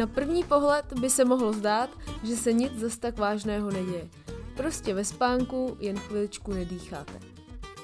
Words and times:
Na 0.00 0.06
první 0.06 0.44
pohled 0.44 0.92
by 1.00 1.10
se 1.10 1.24
mohlo 1.24 1.52
zdát, 1.52 1.90
že 2.24 2.36
se 2.36 2.52
nic 2.52 2.78
zas 2.78 2.98
tak 2.98 3.18
vážného 3.18 3.70
neděje. 3.70 4.08
Prostě 4.56 4.94
ve 4.94 5.04
spánku 5.04 5.76
jen 5.80 5.98
chviličku 5.98 6.52
nedýcháte. 6.52 7.20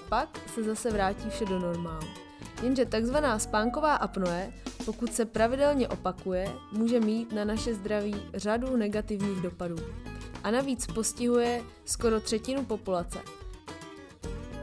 Pak 0.09 0.41
se 0.55 0.62
zase 0.62 0.91
vrátí 0.91 1.30
vše 1.30 1.45
do 1.45 1.59
normálu. 1.59 2.07
Jenže 2.62 2.84
takzvaná 2.84 3.39
spánková 3.39 3.95
apnoe, 3.95 4.52
pokud 4.84 5.15
se 5.15 5.25
pravidelně 5.25 5.89
opakuje, 5.89 6.52
může 6.73 7.01
mít 7.01 7.33
na 7.33 7.45
naše 7.45 7.75
zdraví 7.75 8.17
řadu 8.35 8.77
negativních 8.77 9.41
dopadů. 9.41 9.77
A 10.45 10.51
navíc 10.51 10.87
postihuje 10.87 11.62
skoro 11.84 12.20
třetinu 12.20 12.64
populace. 12.64 13.19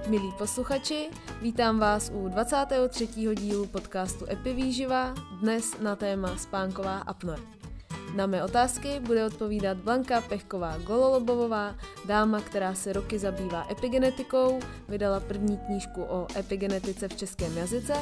Milí 0.07 0.31
posluchači, 0.37 1.09
vítám 1.41 1.79
vás 1.79 2.11
u 2.13 2.27
23. 2.27 3.07
dílu 3.35 3.65
podcastu 3.65 4.25
Epivýživa, 4.29 5.13
dnes 5.41 5.79
na 5.79 5.95
téma 5.95 6.37
spánková 6.37 6.97
apnoe. 6.97 7.37
Na 8.15 8.25
mé 8.25 8.43
otázky 8.43 8.99
bude 8.99 9.25
odpovídat 9.25 9.77
Blanka 9.77 10.21
Pechková 10.21 10.77
Gololobovová, 10.77 11.75
dáma, 12.05 12.41
která 12.41 12.73
se 12.73 12.93
roky 12.93 13.19
zabývá 13.19 13.67
epigenetikou, 13.71 14.59
vydala 14.89 15.19
první 15.19 15.57
knížku 15.57 16.03
o 16.03 16.27
epigenetice 16.35 17.07
v 17.07 17.15
českém 17.15 17.57
jazyce 17.57 17.93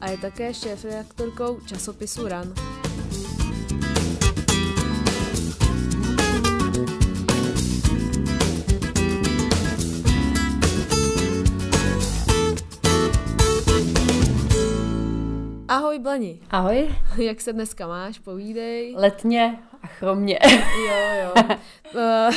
a 0.00 0.10
je 0.10 0.18
také 0.18 0.54
šéf-redaktorkou 0.54 1.60
časopisu 1.60 2.28
RAN. 2.28 2.54
Blani. 16.10 16.40
Ahoj. 16.50 16.94
Jak 17.16 17.40
se 17.40 17.52
dneska 17.52 17.86
máš? 17.86 18.18
Povídej. 18.18 18.94
Letně 18.96 19.58
a 19.82 19.86
chromně. 19.86 20.38
Jo, 20.86 20.94
jo. 21.24 21.56
Eh, 21.96 22.30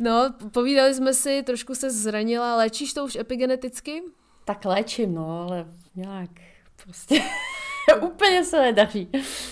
no, 0.00 0.34
povídali 0.52 0.94
jsme 0.94 1.14
si, 1.14 1.42
trošku 1.42 1.74
se 1.74 1.90
zranila. 1.90 2.56
Léčíš 2.56 2.92
to 2.92 3.04
už 3.04 3.16
epigeneticky? 3.16 4.02
Tak 4.44 4.64
léčím, 4.64 5.14
no, 5.14 5.42
ale 5.42 5.66
nějak 5.94 6.30
prostě 6.84 7.22
úplně 8.00 8.44
se 8.44 8.60
nedaří. 8.60 9.08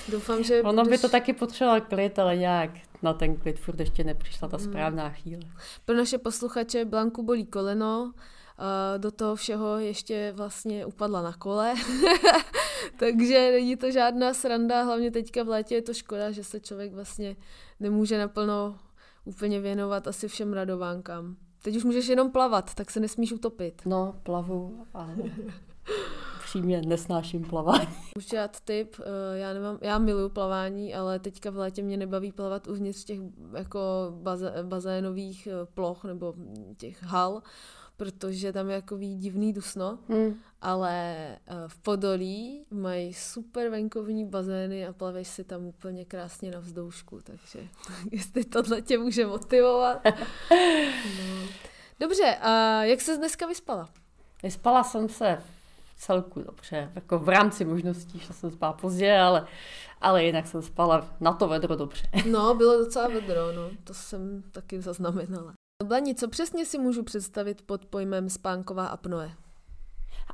Doufám, 0.09 0.43
že... 0.43 0.63
Ono 0.63 0.85
by 0.85 0.99
to 0.99 1.09
taky 1.09 1.33
potřeboval 1.33 1.81
klid, 1.81 2.19
ale 2.19 2.37
nějak 2.37 2.71
na 3.03 3.13
ten 3.13 3.37
klid 3.37 3.59
furt 3.59 3.81
ještě 3.81 4.05
nepřišla 4.05 4.49
ta 4.49 4.59
správná 4.59 5.11
chvíle. 5.11 5.43
Pro 5.85 5.97
naše 5.97 6.19
posluchače 6.19 6.85
Blanku 6.85 7.23
bolí 7.23 7.47
koleno, 7.47 8.13
do 8.99 9.11
toho 9.11 9.37
všeho 9.37 9.79
ještě 9.79 10.33
vlastně 10.37 10.87
upadla 10.87 11.23
na 11.23 11.33
kole, 11.33 11.75
takže 12.99 13.51
není 13.51 13.77
to 13.77 13.91
žádná 13.91 14.35
sranda, 14.35 14.83
hlavně 14.83 15.11
teďka 15.11 15.43
v 15.43 15.49
létě 15.49 15.75
je 15.75 15.83
to 15.83 15.95
škoda, 15.95 16.31
že 16.31 16.45
se 16.45 16.61
člověk 16.61 16.93
vlastně 16.93 17.37
nemůže 17.81 18.19
naplno 18.19 18.79
úplně 19.25 19.61
věnovat 19.61 20.09
asi 20.09 20.29
všem 20.29 20.53
radovánkám. 20.53 21.37
Teď 21.63 21.77
už 21.77 21.85
můžeš 21.85 22.09
jenom 22.09 22.31
plavat, 22.31 22.75
tak 22.75 22.91
se 22.91 23.01
nesmíš 23.01 23.33
utopit. 23.33 23.83
No, 23.87 24.21
plavu, 24.23 24.87
ale 24.95 25.15
přímě 26.45 26.83
nesnáším 26.87 27.45
plavání. 27.45 27.89
Můžu 28.17 28.37
dát 28.37 28.61
tip, 28.61 28.97
eh, 29.01 29.39
já, 29.39 29.53
nemám, 29.53 29.79
já 29.81 29.99
miluju 29.99 30.29
plavání, 30.29 30.95
ale 30.95 31.19
teďka 31.19 31.51
v 31.51 31.57
létě 31.57 31.83
mě 31.83 31.97
nebaví 31.97 32.33
plavat 32.33 32.69
uvnitř 32.69 33.05
těch 33.05 33.19
jako 33.57 33.81
bazénových 34.63 35.47
eh, 35.47 35.67
ploch 35.75 36.05
nebo 36.05 36.35
těch 36.77 37.03
hal, 37.03 37.43
protože 37.97 38.53
tam 38.53 38.69
je 38.69 38.75
jako 38.75 38.97
divný 38.99 39.53
dusno, 39.53 39.99
hmm. 40.09 40.35
ale 40.61 41.27
uh, 41.51 41.69
v 41.69 41.79
Podolí 41.79 42.67
mají 42.71 43.15
super 43.15 43.69
venkovní 43.69 44.25
bazény 44.25 44.87
a 44.87 44.93
plaveš 44.93 45.29
si 45.29 45.45
tam 45.45 45.67
úplně 45.67 46.05
krásně 46.05 46.51
na 46.51 46.61
vzdoušku, 46.61 47.21
takže 47.25 47.69
jestli 48.11 48.45
tohle 48.45 48.83
tě 48.83 48.99
může 48.99 49.27
motivovat. 49.27 50.03
No. 51.19 51.49
Dobře, 52.01 52.37
a 52.41 52.83
jak 52.85 53.01
se 53.01 53.17
dneska 53.17 53.47
vyspala? 53.47 53.89
Vyspala 54.43 54.85
jsem 54.85 55.09
se 55.09 55.43
celku 55.97 56.43
dobře, 56.43 56.91
jako 56.95 57.19
v 57.19 57.29
rámci 57.29 57.65
možností, 57.65 58.19
že 58.19 58.33
jsem 58.33 58.51
spala 58.51 58.73
pozdě, 58.73 59.19
ale, 59.19 59.47
ale 60.01 60.25
jinak 60.25 60.47
jsem 60.47 60.63
spala 60.63 61.09
na 61.21 61.33
to 61.33 61.49
vedro 61.49 61.77
dobře. 61.77 62.09
No, 62.31 62.55
bylo 62.55 62.79
docela 62.79 63.09
vedro, 63.09 63.53
no, 63.53 63.71
to 63.85 63.95
jsem 63.95 64.43
taky 64.53 64.81
zaznamenala. 64.81 65.55
Blani, 65.85 66.15
co 66.15 66.29
přesně 66.29 66.67
si 66.67 66.79
můžu 66.79 67.03
představit 67.03 67.63
pod 67.63 67.85
pojmem 67.85 68.29
spánková 68.29 68.87
apnoe? 68.87 69.31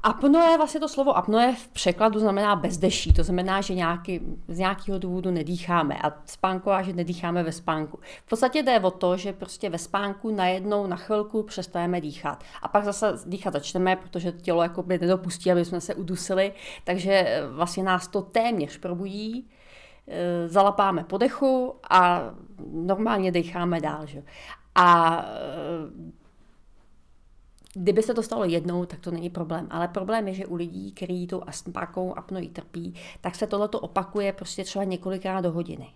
Apnoe, 0.02 0.56
vlastně 0.56 0.80
to 0.80 0.88
slovo 0.88 1.16
apnoe 1.16 1.54
v 1.54 1.68
překladu 1.68 2.20
znamená 2.20 2.56
bezdeší, 2.56 3.12
to 3.12 3.24
znamená, 3.24 3.60
že 3.60 3.74
nějaký, 3.74 4.20
z 4.48 4.58
nějakého 4.58 4.98
důvodu 4.98 5.30
nedýcháme 5.30 5.98
a 6.02 6.22
spánková, 6.26 6.82
že 6.82 6.92
nedýcháme 6.92 7.42
ve 7.42 7.52
spánku. 7.52 7.98
V 8.26 8.28
podstatě 8.28 8.62
jde 8.62 8.80
o 8.80 8.90
to, 8.90 9.16
že 9.16 9.32
prostě 9.32 9.70
ve 9.70 9.78
spánku 9.78 10.34
najednou 10.34 10.86
na 10.86 10.96
chvilku 10.96 11.42
přestajeme 11.42 12.00
dýchat 12.00 12.44
a 12.62 12.68
pak 12.68 12.84
zase 12.84 13.12
dýchat 13.26 13.52
začneme, 13.52 13.96
protože 13.96 14.32
tělo 14.32 14.62
jakoby 14.62 14.98
nedopustí, 14.98 15.52
aby 15.52 15.64
jsme 15.64 15.80
se 15.80 15.94
udusili, 15.94 16.52
takže 16.84 17.12
eh, 17.12 17.46
vlastně 17.46 17.82
nás 17.82 18.08
to 18.08 18.22
téměř 18.22 18.78
probudí, 18.78 19.50
eh, 20.08 20.48
zalapáme 20.48 21.04
po 21.04 21.18
dechu 21.18 21.74
a 21.90 22.22
normálně 22.72 23.32
decháme 23.32 23.80
dál. 23.80 24.06
Že? 24.06 24.22
A 24.74 25.18
eh, 25.28 26.12
Kdyby 27.74 28.02
se 28.02 28.14
to 28.14 28.22
stalo 28.22 28.44
jednou, 28.44 28.84
tak 28.84 29.00
to 29.00 29.10
není 29.10 29.30
problém. 29.30 29.66
Ale 29.70 29.88
problém 29.88 30.28
je, 30.28 30.34
že 30.34 30.46
u 30.46 30.54
lidí, 30.54 30.92
kteří 30.92 31.26
tou 31.26 31.42
astmákou 31.46 32.18
apnoí 32.18 32.48
trpí, 32.48 32.94
tak 33.20 33.34
se 33.34 33.46
tohleto 33.46 33.80
opakuje 33.80 34.32
prostě 34.32 34.64
třeba 34.64 34.84
několikrát 34.84 35.40
do 35.40 35.52
hodiny. 35.52 35.88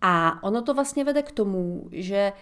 A 0.00 0.42
ono 0.42 0.62
to 0.62 0.74
vlastně 0.74 1.04
vede 1.04 1.22
k 1.22 1.32
tomu, 1.32 1.88
že 1.92 2.32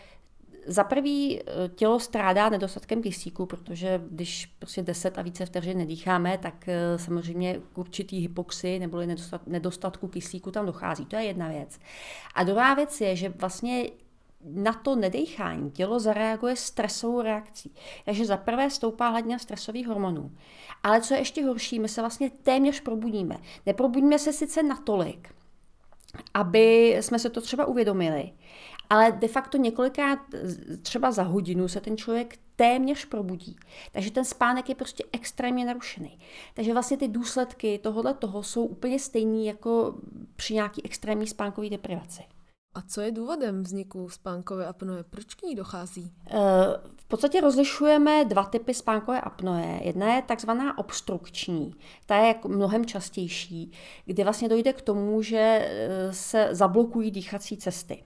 za 0.66 0.84
prvý 0.84 1.40
eh, 1.40 1.68
tělo 1.68 2.00
strádá 2.00 2.48
nedostatkem 2.48 3.02
kyslíku, 3.02 3.46
protože 3.46 4.02
když 4.10 4.46
prostě 4.46 4.82
10 4.82 5.18
a 5.18 5.22
více 5.22 5.46
vteřin 5.46 5.78
nedýcháme, 5.78 6.38
tak 6.38 6.68
eh, 6.68 6.98
samozřejmě 6.98 7.60
k 7.72 7.78
určitý 7.78 8.18
hypoxy 8.18 8.78
nebo 8.78 8.98
nedostatku 9.46 10.08
kyslíku 10.08 10.50
tam 10.50 10.66
dochází. 10.66 11.06
To 11.06 11.16
je 11.16 11.24
jedna 11.24 11.48
věc. 11.48 11.78
A 12.34 12.44
druhá 12.44 12.74
věc 12.74 13.00
je, 13.00 13.16
že 13.16 13.28
vlastně 13.28 13.90
na 14.46 14.72
to 14.72 14.96
nedechání 14.96 15.70
tělo 15.70 16.00
zareaguje 16.00 16.56
stresovou 16.56 17.22
reakcí. 17.22 17.74
Takže 18.04 18.24
za 18.24 18.36
prvé 18.36 18.70
stoupá 18.70 19.08
hladina 19.08 19.38
stresových 19.38 19.88
hormonů. 19.88 20.32
Ale 20.82 21.00
co 21.00 21.14
je 21.14 21.20
ještě 21.20 21.44
horší, 21.44 21.78
my 21.78 21.88
se 21.88 22.00
vlastně 22.00 22.30
téměř 22.30 22.80
probudíme. 22.80 23.38
Neprobudíme 23.66 24.18
se 24.18 24.32
sice 24.32 24.62
natolik, 24.62 25.34
aby 26.34 26.96
jsme 27.00 27.18
se 27.18 27.30
to 27.30 27.40
třeba 27.40 27.64
uvědomili, 27.64 28.32
ale 28.90 29.12
de 29.12 29.28
facto 29.28 29.58
několikrát 29.58 30.18
třeba 30.82 31.10
za 31.10 31.22
hodinu 31.22 31.68
se 31.68 31.80
ten 31.80 31.96
člověk 31.96 32.38
téměř 32.56 33.04
probudí. 33.04 33.56
Takže 33.92 34.10
ten 34.10 34.24
spánek 34.24 34.68
je 34.68 34.74
prostě 34.74 35.04
extrémně 35.12 35.64
narušený. 35.64 36.18
Takže 36.54 36.72
vlastně 36.72 36.96
ty 36.96 37.08
důsledky 37.08 37.78
tohohle 37.78 38.14
toho 38.14 38.42
jsou 38.42 38.64
úplně 38.64 38.98
stejný 38.98 39.46
jako 39.46 39.94
při 40.36 40.54
nějaký 40.54 40.84
extrémní 40.84 41.26
spánkové 41.26 41.70
deprivaci. 41.70 42.22
A 42.76 42.82
co 42.88 43.00
je 43.00 43.12
důvodem 43.12 43.62
vzniku 43.62 44.09
spánkové 44.09 44.66
apnoe? 44.66 45.03
Proč 45.03 45.34
k 45.34 45.42
ní 45.42 45.54
dochází? 45.54 46.12
Eh, 46.31 46.37
v 46.97 47.04
podstatě 47.04 47.41
rozlišujeme 47.41 48.25
dva 48.25 48.44
typy 48.44 48.75
spánkové 48.75 49.20
apnoe. 49.20 49.81
Jedna 49.84 50.14
je 50.14 50.22
takzvaná 50.22 50.78
obstrukční, 50.78 51.75
ta 52.06 52.16
je 52.16 52.28
jako 52.28 52.48
mnohem 52.48 52.87
častější, 52.87 53.72
kdy 54.04 54.25
vlastně 54.25 54.48
dojde 54.48 54.72
k 54.72 54.82
tomu, 54.82 55.22
že 55.22 55.38
eh, 55.38 56.12
se 56.12 56.48
zablokují 56.50 57.10
dýchací 57.10 57.56
cesty. 57.56 58.04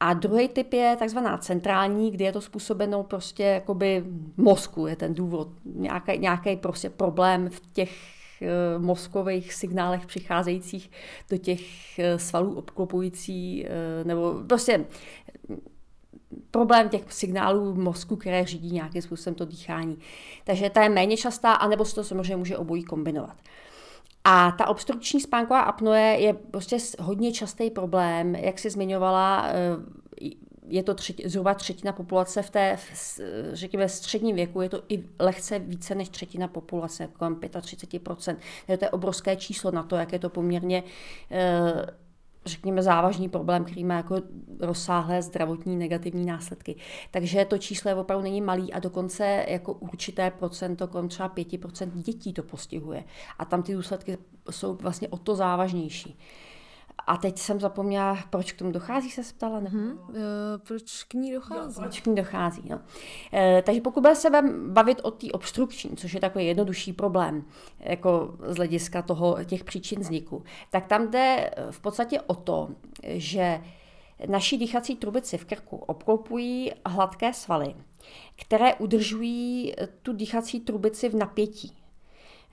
A 0.00 0.14
druhý 0.14 0.48
typ 0.48 0.72
je 0.72 0.96
takzvaná 0.98 1.38
centrální, 1.38 2.10
kdy 2.10 2.24
je 2.24 2.32
to 2.32 2.40
způsobeno 2.40 3.02
prostě 3.02 3.42
jakoby 3.42 4.04
mozku, 4.36 4.86
je 4.86 4.96
ten 4.96 5.14
důvod, 5.14 5.48
nějaký, 5.64 6.18
nějaký 6.18 6.56
prostě 6.56 6.90
problém 6.90 7.48
v 7.48 7.60
těch 7.72 7.90
mozkových 8.78 9.54
signálech 9.54 10.06
přicházejících 10.06 10.90
do 11.30 11.36
těch 11.36 11.60
eh, 11.98 12.18
svalů 12.18 12.54
obklopující, 12.54 13.66
eh, 13.66 14.04
nebo 14.04 14.34
prostě 14.48 14.84
problém 16.50 16.88
těch 16.88 17.12
signálů 17.12 17.74
mozku, 17.74 18.16
které 18.16 18.44
řídí 18.44 18.70
nějakým 18.70 19.02
způsobem 19.02 19.34
to 19.34 19.44
dýchání. 19.44 19.98
Takže 20.44 20.70
ta 20.70 20.82
je 20.82 20.88
méně 20.88 21.16
častá, 21.16 21.52
anebo 21.52 21.84
se 21.84 21.94
to 21.94 22.04
samozřejmě 22.04 22.36
může 22.36 22.56
obojí 22.56 22.84
kombinovat. 22.84 23.36
A 24.24 24.50
ta 24.50 24.68
obstrukční 24.68 25.20
spánková 25.20 25.60
apnoe 25.60 26.00
je 26.00 26.32
prostě 26.32 26.76
hodně 27.00 27.32
častý 27.32 27.70
problém, 27.70 28.34
jak 28.34 28.58
si 28.58 28.70
zmiňovala, 28.70 29.52
je 30.68 30.82
to 30.82 30.94
třetí, 30.94 31.28
zhruba 31.28 31.54
třetina 31.54 31.92
populace 31.92 32.42
v 32.42 32.50
té, 32.50 32.76
v, 32.76 33.20
řekněme, 33.52 33.88
středním 33.88 34.36
věku, 34.36 34.60
je 34.60 34.68
to 34.68 34.82
i 34.88 35.04
lehce 35.18 35.58
více 35.58 35.94
než 35.94 36.08
třetina 36.08 36.48
populace, 36.48 37.08
kolem 37.12 37.34
35%. 37.34 38.36
To 38.66 38.84
je 38.84 38.90
obrovské 38.90 39.36
číslo 39.36 39.70
na 39.70 39.82
to, 39.82 39.96
jak 39.96 40.12
je 40.12 40.18
to 40.18 40.28
poměrně 40.28 40.82
eh, 41.30 41.86
řekněme, 42.46 42.82
závažný 42.82 43.28
problém, 43.28 43.64
který 43.64 43.84
má 43.84 43.94
jako 43.94 44.16
rozsáhlé 44.60 45.22
zdravotní 45.22 45.76
negativní 45.76 46.26
následky. 46.26 46.76
Takže 47.10 47.44
to 47.44 47.58
číslo 47.58 47.88
je 47.88 47.94
opravdu 47.94 48.22
není 48.22 48.40
malý 48.40 48.72
a 48.72 48.78
dokonce 48.78 49.44
jako 49.48 49.72
určité 49.72 50.30
procento, 50.30 50.88
kolem 50.88 51.08
třeba 51.08 51.28
5% 51.28 51.90
dětí 51.92 52.32
to 52.32 52.42
postihuje. 52.42 53.04
A 53.38 53.44
tam 53.44 53.62
ty 53.62 53.74
důsledky 53.74 54.18
jsou 54.50 54.74
vlastně 54.74 55.08
o 55.08 55.18
to 55.18 55.34
závažnější. 55.34 56.18
A 57.06 57.16
teď 57.16 57.38
jsem 57.38 57.60
zapomněla, 57.60 58.18
proč 58.30 58.52
k 58.52 58.58
tomu 58.58 58.72
dochází, 58.72 59.10
se 59.10 59.22
ptala? 59.34 59.60
Nebo... 59.60 59.76
Hmm, 59.76 59.98
proč 60.66 61.04
k 61.04 61.14
ní 61.14 61.32
dochází? 61.32 61.74
Jo, 61.74 61.80
proč 61.80 62.00
k 62.00 62.06
ní 62.06 62.14
dochází, 62.14 62.62
no. 62.70 62.80
E, 63.32 63.62
takže 63.62 63.80
pokud 63.80 64.00
bude 64.00 64.14
se 64.14 64.28
bavit 64.66 65.00
o 65.02 65.10
té 65.10 65.26
obstrukční, 65.32 65.96
což 65.96 66.14
je 66.14 66.20
takový 66.20 66.46
jednodušší 66.46 66.92
problém, 66.92 67.44
jako 67.80 68.36
z 68.42 68.56
hlediska 68.56 69.02
toho, 69.02 69.44
těch 69.44 69.64
příčin 69.64 70.00
vzniku, 70.00 70.44
tak 70.70 70.86
tam 70.86 71.10
jde 71.10 71.50
v 71.70 71.80
podstatě 71.80 72.20
o 72.20 72.34
to, 72.34 72.68
že 73.02 73.60
naší 74.26 74.58
dýchací 74.58 74.96
trubici 74.96 75.38
v 75.38 75.44
krku 75.44 75.76
obklopují 75.76 76.72
hladké 76.86 77.32
svaly, 77.32 77.74
které 78.36 78.74
udržují 78.74 79.74
tu 80.02 80.12
dýchací 80.12 80.60
trubici 80.60 81.08
v 81.08 81.14
napětí. 81.14 81.76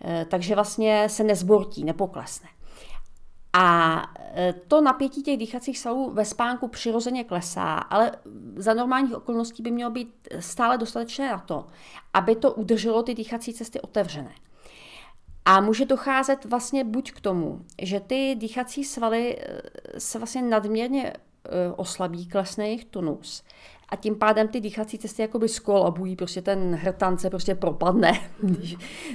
E, 0.05 0.25
takže 0.25 0.55
vlastně 0.55 1.09
se 1.09 1.23
nezbortí, 1.23 1.83
nepoklesne. 1.83 2.49
A 3.53 4.01
e, 4.35 4.53
to 4.53 4.81
napětí 4.81 5.23
těch 5.23 5.37
dýchacích 5.37 5.79
svalů 5.79 6.11
ve 6.11 6.25
spánku 6.25 6.67
přirozeně 6.67 7.23
klesá, 7.23 7.73
ale 7.73 8.11
za 8.55 8.73
normálních 8.73 9.15
okolností 9.15 9.63
by 9.63 9.71
mělo 9.71 9.91
být 9.91 10.27
stále 10.39 10.77
dostatečné 10.77 11.31
na 11.31 11.39
to, 11.39 11.67
aby 12.13 12.35
to 12.35 12.53
udrželo 12.53 13.03
ty 13.03 13.15
dýchací 13.15 13.53
cesty 13.53 13.81
otevřené. 13.81 14.31
A 15.45 15.61
může 15.61 15.85
docházet 15.85 16.45
vlastně 16.45 16.83
buď 16.83 17.11
k 17.11 17.21
tomu, 17.21 17.65
že 17.81 17.99
ty 17.99 18.35
dýchací 18.35 18.83
svaly 18.83 19.37
e, 19.39 19.61
se 19.99 20.17
vlastně 20.17 20.41
nadměrně 20.41 21.13
e, 21.13 21.15
oslabí, 21.75 22.27
klesne 22.27 22.65
jejich 22.65 22.85
tonus 22.85 23.43
a 23.91 23.95
tím 23.95 24.15
pádem 24.15 24.47
ty 24.47 24.61
dýchací 24.61 24.97
cesty 24.97 25.21
jakoby 25.21 25.49
skolabují, 25.49 26.15
prostě 26.15 26.41
ten 26.41 26.75
hrtance 26.75 27.29
prostě 27.29 27.55
propadne, 27.55 28.19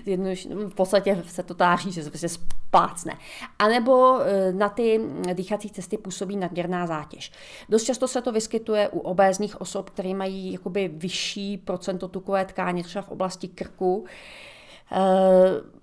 když 0.04 0.48
v 0.68 0.74
podstatě 0.74 1.22
se 1.26 1.42
to 1.42 1.54
táří, 1.54 1.92
že 1.92 2.02
se 2.02 2.10
prostě 2.10 2.28
splácne. 2.28 3.14
A 3.58 3.68
nebo 3.68 4.20
e, 4.20 4.52
na 4.52 4.68
ty 4.68 5.00
dýchací 5.32 5.70
cesty 5.70 5.98
působí 5.98 6.36
nadměrná 6.36 6.86
zátěž. 6.86 7.32
Dost 7.68 7.84
často 7.84 8.08
se 8.08 8.22
to 8.22 8.32
vyskytuje 8.32 8.88
u 8.88 8.98
obézních 8.98 9.60
osob, 9.60 9.90
které 9.90 10.14
mají 10.14 10.52
jakoby 10.52 10.88
vyšší 10.88 11.58
procento 11.58 12.08
tukové 12.08 12.44
tkáně, 12.44 12.84
třeba 12.84 13.02
v 13.02 13.10
oblasti 13.10 13.48
krku, 13.48 14.04
e, 14.92 15.75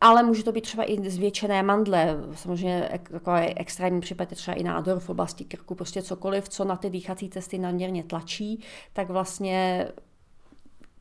ale 0.00 0.22
může 0.22 0.44
to 0.44 0.52
být 0.52 0.60
třeba 0.60 0.90
i 0.90 1.10
zvětšené 1.10 1.62
mandle, 1.62 2.16
samozřejmě 2.34 2.88
takový 3.10 3.40
extrémní 3.40 4.00
případ 4.00 4.30
je 4.30 4.36
třeba 4.36 4.54
i 4.54 4.62
nádor 4.62 5.00
v 5.00 5.10
oblasti 5.10 5.44
krku, 5.44 5.74
prostě 5.74 6.02
cokoliv, 6.02 6.48
co 6.48 6.64
na 6.64 6.76
ty 6.76 6.90
dýchací 6.90 7.30
cesty 7.30 7.58
nadměrně 7.58 8.04
tlačí, 8.04 8.60
tak 8.92 9.08
vlastně 9.08 9.88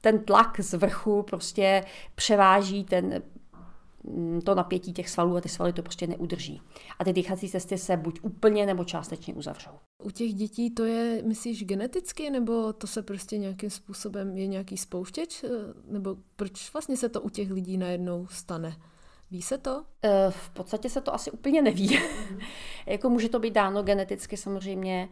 ten 0.01 0.19
tlak 0.19 0.59
z 0.59 0.73
vrchu 0.73 1.23
prostě 1.23 1.83
převáží 2.15 2.83
ten, 2.83 3.21
to 4.43 4.55
napětí 4.55 4.93
těch 4.93 5.09
svalů 5.09 5.37
a 5.37 5.41
ty 5.41 5.49
svaly 5.49 5.73
to 5.73 5.83
prostě 5.83 6.07
neudrží. 6.07 6.61
A 6.99 7.03
ty 7.03 7.13
dýchací 7.13 7.49
cesty 7.49 7.77
se 7.77 7.97
buď 7.97 8.19
úplně 8.21 8.65
nebo 8.65 8.83
částečně 8.83 9.33
uzavřou. 9.33 9.71
U 10.03 10.11
těch 10.11 10.33
dětí 10.33 10.71
to 10.71 10.85
je, 10.85 11.23
myslíš, 11.23 11.65
geneticky, 11.65 12.29
nebo 12.29 12.73
to 12.73 12.87
se 12.87 13.03
prostě 13.03 13.37
nějakým 13.37 13.69
způsobem 13.69 14.37
je 14.37 14.47
nějaký 14.47 14.77
spouštěč, 14.77 15.45
nebo 15.85 16.15
proč 16.35 16.73
vlastně 16.73 16.97
se 16.97 17.09
to 17.09 17.21
u 17.21 17.29
těch 17.29 17.51
lidí 17.51 17.77
najednou 17.77 18.27
stane? 18.27 18.77
Ví 19.31 19.41
se 19.41 19.57
to? 19.57 19.83
Eh, 20.03 20.31
v 20.31 20.49
podstatě 20.49 20.89
se 20.89 21.01
to 21.01 21.13
asi 21.13 21.31
úplně 21.31 21.61
neví. 21.61 21.99
jako 22.85 23.09
může 23.09 23.29
to 23.29 23.39
být 23.39 23.53
dáno 23.53 23.83
geneticky 23.83 24.37
samozřejmě. 24.37 25.09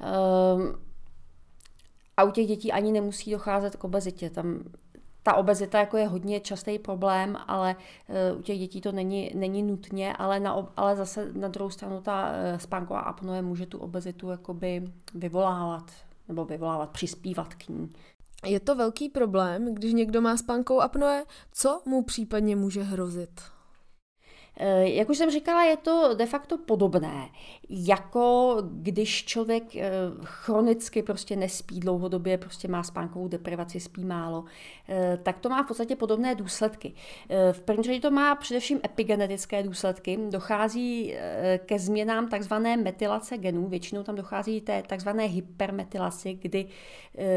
Ehm, 0.00 0.82
a 2.16 2.24
u 2.24 2.30
těch 2.30 2.46
dětí 2.46 2.72
ani 2.72 2.92
nemusí 2.92 3.30
docházet 3.30 3.76
k 3.76 3.84
obezitě. 3.84 4.30
Tam 4.30 4.64
ta 5.22 5.34
obezita 5.34 5.78
jako 5.78 5.96
je 5.96 6.08
hodně 6.08 6.40
častý 6.40 6.78
problém, 6.78 7.36
ale 7.46 7.76
uh, 8.32 8.38
u 8.38 8.42
těch 8.42 8.58
dětí 8.58 8.80
to 8.80 8.92
není, 8.92 9.30
není 9.34 9.62
nutně, 9.62 10.16
ale, 10.16 10.40
na, 10.40 10.68
ale 10.76 10.96
zase 10.96 11.32
na 11.32 11.48
druhou 11.48 11.70
stranu 11.70 12.00
ta 12.00 12.30
uh, 12.30 12.58
spánková 12.58 13.00
apnoe 13.00 13.42
může 13.42 13.66
tu 13.66 13.78
obezitu 13.78 14.30
jakoby 14.30 14.84
vyvolávat 15.14 15.90
nebo 16.28 16.44
vyvolávat, 16.44 16.90
přispívat 16.90 17.54
k 17.54 17.68
ní. 17.68 17.92
Je 18.46 18.60
to 18.60 18.74
velký 18.74 19.08
problém, 19.08 19.74
když 19.74 19.92
někdo 19.92 20.20
má 20.20 20.36
spánkovou 20.36 20.80
apnoe, 20.80 21.24
co 21.52 21.82
mu 21.86 22.02
případně 22.02 22.56
může 22.56 22.82
hrozit? 22.82 23.40
Eh, 24.56 24.88
jak 24.88 25.10
už 25.10 25.18
jsem 25.18 25.30
říkala, 25.30 25.64
je 25.64 25.76
to 25.76 26.14
de 26.14 26.26
facto 26.26 26.58
podobné, 26.58 27.28
jako 27.70 28.56
když 28.62 29.24
člověk 29.24 29.76
eh, 29.76 29.90
chronicky 30.24 31.02
prostě 31.02 31.36
nespí 31.36 31.80
dlouhodobě, 31.80 32.38
prostě 32.38 32.68
má 32.68 32.82
spánkovou 32.82 33.28
deprivaci, 33.28 33.80
spí 33.80 34.04
málo, 34.04 34.44
eh, 34.88 35.18
tak 35.22 35.38
to 35.38 35.48
má 35.48 35.62
v 35.62 35.66
podstatě 35.66 35.96
podobné 35.96 36.34
důsledky. 36.34 36.92
V 37.52 37.60
první 37.60 37.82
řadě 37.82 38.00
to 38.00 38.10
má 38.10 38.34
především 38.34 38.80
epigenetické 38.84 39.62
důsledky. 39.62 40.18
Dochází 40.30 41.14
ke 41.66 41.78
změnám 41.78 42.28
takzvané 42.28 42.76
metylace 42.76 43.38
genů, 43.38 43.68
většinou 43.68 44.02
tam 44.02 44.14
dochází 44.14 44.60
té 44.60 44.82
takzvané 44.86 45.24
hypermetylaci, 45.24 46.38
kdy, 46.42 46.66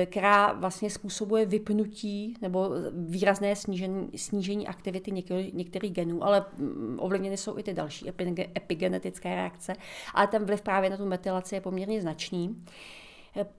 která 0.06 0.54
vlastně 0.54 0.90
způsobuje 0.90 1.46
vypnutí 1.46 2.38
nebo 2.42 2.70
výrazné 2.94 3.56
snížení, 3.56 4.10
snížení 4.16 4.68
aktivity 4.68 5.12
některých 5.54 5.92
genů, 5.92 6.24
ale 6.24 6.46
mm, 6.58 7.00
ovlivněny 7.06 7.38
jsou 7.38 7.58
i 7.58 7.64
ty 7.64 7.74
další 7.74 8.10
epigenetické 8.58 9.36
reakce, 9.36 9.74
ale 10.14 10.28
ten 10.28 10.46
vliv 10.46 10.62
právě 10.62 10.90
na 10.90 10.98
tu 10.98 11.06
metylaci 11.06 11.56
je 11.56 11.62
poměrně 11.62 12.02
značný 12.02 12.66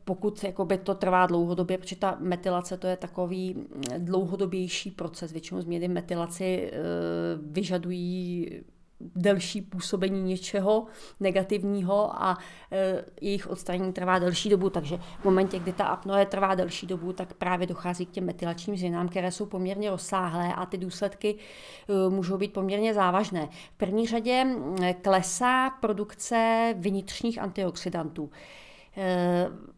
pokud 0.05 0.45
jakoby, 0.45 0.79
to 0.79 0.95
trvá 0.95 1.27
dlouhodobě, 1.27 1.79
protože 1.79 1.97
ta 1.97 2.17
metylace 2.21 2.77
to 2.77 2.87
je 2.87 2.97
takový 2.97 3.55
mm, 3.55 3.83
dlouhodobější 3.99 4.91
proces. 4.91 5.33
Většinou 5.33 5.61
změny 5.61 5.89
metylaci 5.89 6.45
e, 6.45 6.79
vyžadují 7.43 8.51
delší 9.01 9.63
působení 9.63 10.23
něčeho 10.23 10.87
negativního 11.21 12.23
a 12.23 12.39
e, 12.73 13.05
jejich 13.21 13.47
odstranění 13.47 13.93
trvá 13.93 14.19
delší 14.19 14.49
dobu, 14.49 14.71
takže 14.71 14.97
v 14.97 15.25
momentě, 15.25 15.59
kdy 15.59 15.73
ta 15.73 15.85
apnoe 15.85 16.27
trvá 16.27 16.55
delší 16.55 16.87
dobu, 16.87 17.13
tak 17.13 17.35
právě 17.35 17.67
dochází 17.67 18.07
k 18.07 18.11
těm 18.11 18.25
metylačním 18.25 18.77
změnám, 18.77 19.09
které 19.09 19.33
jsou 19.33 19.47
poměrně 19.47 19.91
rozsáhlé 19.91 20.55
a 20.55 20.67
ty 20.67 20.79
důsledky 20.79 21.35
e, 21.37 22.11
můžou 22.11 22.39
být 22.39 22.53
poměrně 22.53 22.95
závažné. 22.95 23.49
V 23.75 23.77
první 23.77 24.07
řadě 24.07 24.47
klesá 25.03 25.71
produkce 25.71 26.75
vnitřních 26.79 27.39
antioxidantů. 27.39 28.31
E, 28.97 29.76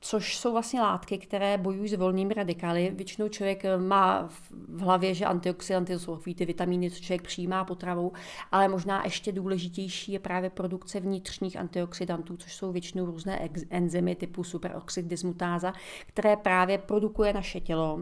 což 0.00 0.36
jsou 0.36 0.52
vlastně 0.52 0.80
látky, 0.80 1.18
které 1.18 1.58
bojují 1.58 1.88
s 1.88 1.96
volnými 1.96 2.34
radikály. 2.34 2.92
Většinou 2.94 3.28
člověk 3.28 3.64
eh, 3.64 3.78
má 3.78 4.28
v 4.68 4.80
hlavě, 4.80 5.14
že 5.14 5.24
antioxidanty 5.24 5.98
jsou 5.98 6.16
ty 6.16 6.46
vitamíny, 6.46 6.90
co 6.90 7.00
člověk 7.00 7.22
přijímá 7.22 7.64
potravou, 7.64 8.12
ale 8.52 8.68
možná 8.68 9.04
ještě 9.04 9.32
důležitější 9.32 10.12
je 10.12 10.18
právě 10.18 10.50
produkce 10.50 11.00
vnitřních 11.00 11.56
antioxidantů, 11.56 12.36
což 12.36 12.54
jsou 12.54 12.72
většinou 12.72 13.06
různé 13.06 13.48
enzymy 13.70 14.14
typu 14.14 14.44
superoxid 14.44 15.06
dismutáza, 15.06 15.72
které 16.06 16.36
právě 16.36 16.78
produkuje 16.78 17.32
naše 17.32 17.60
tělo 17.60 18.00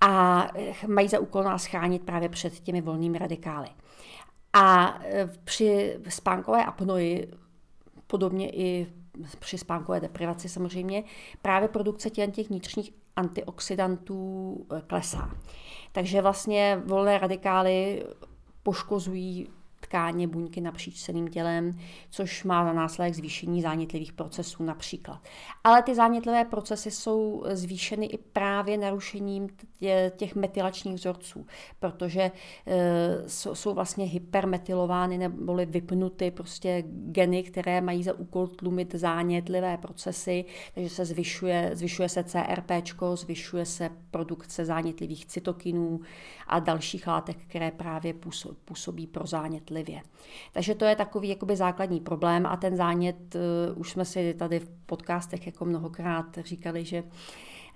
a 0.00 0.44
eh, 0.54 0.86
mají 0.86 1.08
za 1.08 1.18
úkol 1.18 1.42
nás 1.42 1.66
chránit 1.66 2.02
právě 2.02 2.28
před 2.28 2.60
těmi 2.60 2.80
volnými 2.80 3.18
radikály. 3.18 3.68
A 4.52 4.98
eh, 5.04 5.30
při 5.44 5.98
spánkové 6.08 6.64
apnoji, 6.64 7.32
podobně 8.06 8.50
i 8.50 8.86
při 9.38 9.58
spánkové 9.58 10.00
deprivaci 10.00 10.48
samozřejmě, 10.48 11.04
právě 11.42 11.68
produkce 11.68 12.10
těch, 12.10 12.48
vnitřních 12.48 12.92
antioxidantů 13.16 14.66
eh, 14.76 14.82
klesá. 14.86 15.30
Takže 15.92 16.22
vlastně 16.22 16.82
volné 16.84 17.18
radikály 17.18 18.04
poškozují 18.62 19.48
tkáně, 19.88 20.28
buňky 20.28 20.60
napříč 20.60 21.02
celým 21.02 21.28
tělem, 21.28 21.78
což 22.10 22.44
má 22.44 22.64
za 22.64 22.72
následek 22.72 23.14
zvýšení 23.14 23.62
zánětlivých 23.62 24.12
procesů 24.12 24.62
například. 24.62 25.20
Ale 25.64 25.82
ty 25.82 25.94
zánětlivé 25.94 26.44
procesy 26.44 26.90
jsou 26.90 27.44
zvýšeny 27.52 28.06
i 28.06 28.18
právě 28.18 28.78
narušením 28.78 29.48
těch 30.16 30.34
metylačních 30.34 30.94
vzorců, 30.94 31.46
protože 31.80 32.20
e, 32.20 32.32
jsou 33.28 33.74
vlastně 33.74 34.04
hypermetylovány 34.04 35.18
neboli 35.18 35.66
vypnuty 35.66 36.30
prostě 36.30 36.84
geny, 36.86 37.42
které 37.42 37.80
mají 37.80 38.02
za 38.02 38.12
úkol 38.12 38.46
tlumit 38.46 38.94
zánětlivé 38.94 39.76
procesy, 39.76 40.44
takže 40.74 40.90
se 40.90 41.04
zvyšuje, 41.04 41.70
zvyšuje 41.74 42.08
se 42.08 42.24
CRP, 42.24 42.70
zvyšuje 43.14 43.66
se 43.66 43.90
produkce 44.10 44.64
zánětlivých 44.64 45.26
cytokinů 45.26 46.00
a 46.46 46.58
dalších 46.58 47.06
látek, 47.06 47.36
které 47.36 47.70
právě 47.70 48.14
působí 48.64 49.06
pro 49.06 49.26
zánět 49.26 49.70
citlivě. 49.78 50.02
Takže 50.52 50.74
to 50.74 50.84
je 50.84 50.96
takový 50.96 51.28
jakoby 51.28 51.56
základní 51.56 52.00
problém 52.00 52.46
a 52.46 52.56
ten 52.56 52.76
zánět, 52.76 53.34
uh, 53.34 53.80
už 53.80 53.90
jsme 53.90 54.04
si 54.04 54.34
tady 54.34 54.58
v 54.58 54.68
podcastech 54.86 55.46
jako 55.46 55.64
mnohokrát 55.64 56.38
říkali, 56.38 56.84
že 56.84 57.02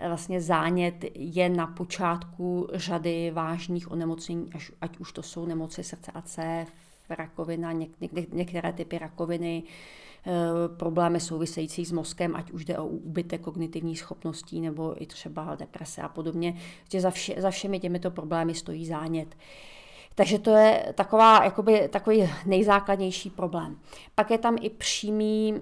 vlastně 0.08 0.40
zánět 0.40 1.04
je 1.14 1.48
na 1.48 1.66
počátku 1.66 2.68
řady 2.72 3.30
vážných 3.30 3.90
onemocnění, 3.90 4.50
až, 4.54 4.72
ať 4.80 4.98
už 4.98 5.12
to 5.12 5.22
jsou 5.22 5.46
nemoci 5.46 5.84
srdce 5.84 6.12
a 6.14 6.22
cév, 6.22 6.72
rakovina, 7.10 7.72
něk, 7.72 8.00
něk, 8.00 8.32
některé 8.32 8.72
typy 8.72 8.98
rakoviny, 8.98 9.62
eh, 10.26 10.30
problémy 10.76 11.20
související 11.20 11.84
s 11.84 11.92
mozkem, 11.92 12.36
ať 12.36 12.50
už 12.50 12.64
jde 12.64 12.78
o 12.78 12.86
úbytek 12.86 13.40
kognitivních 13.40 13.98
schopností 13.98 14.60
nebo 14.60 15.02
i 15.02 15.06
třeba 15.06 15.54
deprese 15.54 16.02
a 16.02 16.08
podobně. 16.08 16.54
Že 16.92 17.00
za, 17.00 17.10
vše, 17.10 17.34
za 17.38 17.50
všemi 17.50 17.80
těmito 17.80 18.10
problémy 18.10 18.54
stojí 18.54 18.86
zánět. 18.86 19.36
Takže 20.14 20.38
to 20.38 20.50
je 20.50 20.92
taková, 20.94 21.44
jakoby, 21.44 21.88
takový 21.88 22.30
nejzákladnější 22.46 23.30
problém. 23.30 23.76
Pak 24.14 24.30
je 24.30 24.38
tam 24.38 24.56
i 24.60 24.70
přímý 24.70 25.54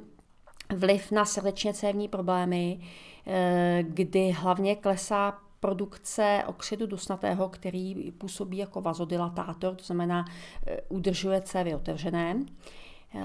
vliv 0.77 1.11
na 1.11 1.25
srdečně 1.25 1.75
cévní 1.75 2.09
problémy, 2.09 2.81
eh, 3.27 3.85
kdy 3.89 4.31
hlavně 4.31 4.77
klesá 4.77 5.39
produkce 5.61 6.43
oxidu 6.47 6.87
dusnatého, 6.87 7.49
který 7.49 8.13
působí 8.13 8.57
jako 8.57 8.81
vazodilatátor, 8.81 9.75
to 9.75 9.85
znamená 9.85 10.25
eh, 10.67 10.81
udržuje 10.89 11.41
cévy 11.41 11.75
otevřené 11.75 12.37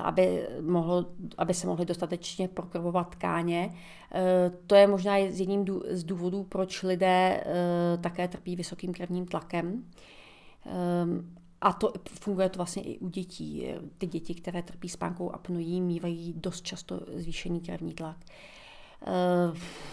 aby, 0.04 0.48
mohlo, 0.62 1.06
aby 1.38 1.54
se 1.54 1.68
mohly 1.68 1.86
dostatečně 1.86 2.48
prokrvovat 2.48 3.10
tkáně. 3.10 3.74
Eh, 4.12 4.52
to 4.68 4.76
je 4.76 4.88
možná 4.88 5.18
jedním 5.18 5.66
z 5.90 6.04
důvodů, 6.04 6.44
proč 6.44 6.84
lidé 6.84 7.44
eh, 7.46 7.98
také 7.98 8.28
trpí 8.28 8.56
vysokým 8.56 8.94
krevním 8.94 9.26
tlakem. 9.26 9.84
Eh, 10.66 10.72
a 11.62 11.74
to 11.74 11.94
funguje 12.10 12.50
to 12.50 12.58
vlastně 12.58 12.84
i 12.84 13.00
u 13.00 13.10
dětí. 13.10 13.68
Ty 13.98 14.08
děti, 14.08 14.36
které 14.36 14.64
trpí 14.64 14.90
spánkou 14.90 15.32
apnoí, 15.32 15.82
mývají 15.82 16.34
dost 16.38 16.66
často 16.66 17.00
zvýšený 17.14 17.62
krevní 17.62 17.94
tlak. 17.94 18.18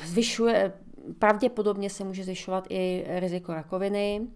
Zvyšuje, 0.05 0.73
pravděpodobně 1.19 1.91
se 1.91 2.05
může 2.05 2.25
zvyšovat 2.25 2.67
i 2.71 3.05
riziko 3.09 3.55
rakoviny. 3.55 4.26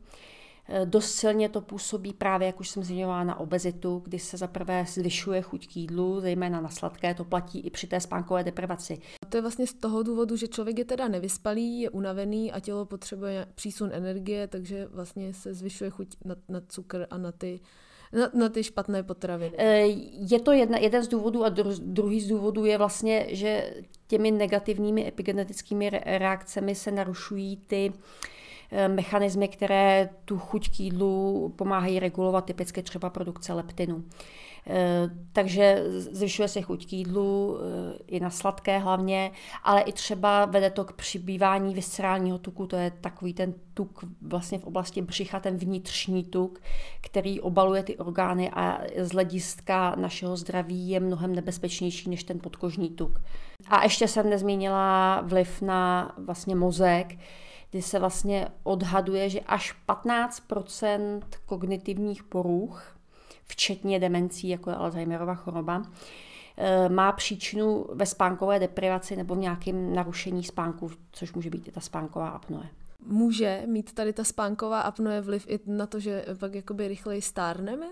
Eh, 0.68 0.87
dost 0.87 1.14
silně 1.14 1.49
to 1.49 1.61
působí 1.61 2.12
právě, 2.12 2.46
jak 2.46 2.61
už 2.61 2.68
jsem 2.68 2.82
zmiňovala, 2.82 3.25
na 3.25 3.40
obezitu, 3.40 4.02
kdy 4.04 4.18
se 4.18 4.37
zaprvé 4.37 4.85
zvyšuje 4.88 5.42
chuť 5.42 5.66
k 5.66 5.76
jídlu, 5.76 6.20
zejména 6.20 6.61
na 6.61 6.68
sladké, 6.68 7.14
to 7.14 7.25
platí 7.25 7.61
i 7.61 7.70
při 7.70 7.87
té 7.87 8.00
spánkové 8.00 8.44
deprivaci. 8.44 8.99
To 9.28 9.37
je 9.37 9.40
vlastně 9.40 9.66
z 9.66 9.75
toho 9.75 10.02
důvodu, 10.02 10.37
že 10.37 10.49
člověk 10.49 10.78
je 10.78 10.85
teda 10.85 11.08
nevyspalý, 11.08 11.80
je 11.80 11.90
unavený 11.90 12.52
a 12.52 12.61
tělo 12.61 12.85
potřebuje 12.85 13.46
přísun 13.54 13.90
energie, 13.92 14.46
takže 14.46 14.87
vlastně 14.87 15.35
se 15.35 15.54
zvyšuje 15.54 15.90
chuť 15.90 16.16
na, 16.25 16.37
na 16.49 16.61
cukr 16.68 17.06
a 17.11 17.18
na 17.18 17.32
ty 17.32 17.61
na, 18.12 18.30
na 18.35 18.49
ty 18.49 18.64
špatné 18.64 19.02
potraviny. 19.02 19.56
Eh, 19.58 19.87
je 20.11 20.40
to 20.40 20.52
jedna, 20.52 20.78
jeden 20.78 21.02
z 21.02 21.08
důvodů 21.08 21.44
a 21.44 21.49
druhý 21.80 22.20
z 22.20 22.28
důvodů 22.28 22.64
je 22.64 22.78
vlastně, 22.78 23.26
že 23.28 23.75
těmi 24.06 24.30
negativními 24.30 25.08
epigenetickými 25.08 25.90
reakcemi 25.90 26.75
se 26.75 26.90
narušují 26.90 27.56
ty 27.56 27.90
uh, 27.90 27.96
mechanismy, 28.88 29.49
které 29.49 30.08
tu 30.25 30.38
chuť 30.38 30.68
k 30.76 30.80
jídlu 30.80 31.52
pomáhají 31.56 32.00
regulovat, 32.00 32.44
typicky 32.44 32.82
třeba 32.82 33.11
produkce 33.11 33.52
leptinu. 33.52 34.04
Eh, 34.68 35.11
takže 35.32 35.85
zvyšuje 35.88 36.49
se 36.49 36.61
chuť 36.61 36.87
k 36.87 36.92
jídlu, 36.92 37.58
eh, 37.58 37.99
i 38.06 38.20
na 38.20 38.30
sladké 38.30 38.78
hlavně, 38.78 39.30
ale 39.62 39.80
i 39.80 39.92
třeba 39.92 40.44
vede 40.44 40.70
to 40.70 40.85
k 40.85 40.92
přibývání 40.92 41.75
viscerálního 41.75 42.38
tuku, 42.38 42.66
to 42.66 42.76
je 42.76 42.90
takový 43.00 43.35
ten 43.35 43.54
tuk 43.75 44.04
vlastně 44.23 44.58
v 44.58 44.64
oblasti 44.64 45.02
břicha, 45.02 45.40
ten 45.40 45.56
vnitřní 45.56 46.25
tuk, 46.25 46.61
který 47.00 47.40
obaluje 47.40 47.82
ty 47.82 47.96
orgány 47.96 48.50
a 48.50 48.80
z 48.99 49.12
hlediska 49.12 49.94
našeho 49.96 50.37
zdraví 50.37 50.88
je 50.88 51.00
mnohem 51.00 51.35
nebezpečnější 51.35 52.11
než 52.11 52.25
ten 52.25 52.38
podkožní 52.38 52.90
tuk. 52.90 53.20
A 53.68 53.82
ještě 53.82 54.08
jsem 54.08 54.30
nezmínila 54.30 55.20
vliv 55.20 55.62
na 55.62 56.12
vlastně 56.18 56.56
mozek, 56.56 57.16
kdy 57.76 57.83
se 57.83 57.99
vlastně 57.99 58.49
odhaduje, 58.62 59.30
že 59.30 59.40
až 59.40 59.75
15% 59.88 61.23
kognitivních 61.47 62.23
poruch, 62.23 62.97
včetně 63.47 64.00
demencí, 64.00 64.49
jako 64.49 64.71
je 64.71 64.76
Alzheimerova 64.76 65.35
choroba, 65.35 65.83
eh, 66.56 66.88
má 66.88 67.12
příčinu 67.12 67.87
ve 67.92 68.06
spánkové 68.06 68.59
deprivaci 68.59 69.16
nebo 69.16 69.35
v 69.35 69.38
nějakém 69.38 69.95
narušení 69.95 70.45
spánku, 70.45 70.90
což 71.12 71.33
může 71.33 71.50
být 71.50 71.68
i 71.68 71.73
ta 71.73 71.80
spánková 71.80 72.28
apnoe. 72.28 72.68
Může 73.06 73.62
mít 73.66 73.92
tady 73.92 74.12
ta 74.12 74.25
spánková 74.25 74.80
apnoe 74.80 75.21
vliv 75.21 75.47
i 75.49 75.61
na 75.66 75.87
to, 75.87 76.00
že 76.00 76.25
pak 76.40 76.54
jakoby 76.54 76.88
rychleji 76.88 77.23
stárneme? 77.23 77.87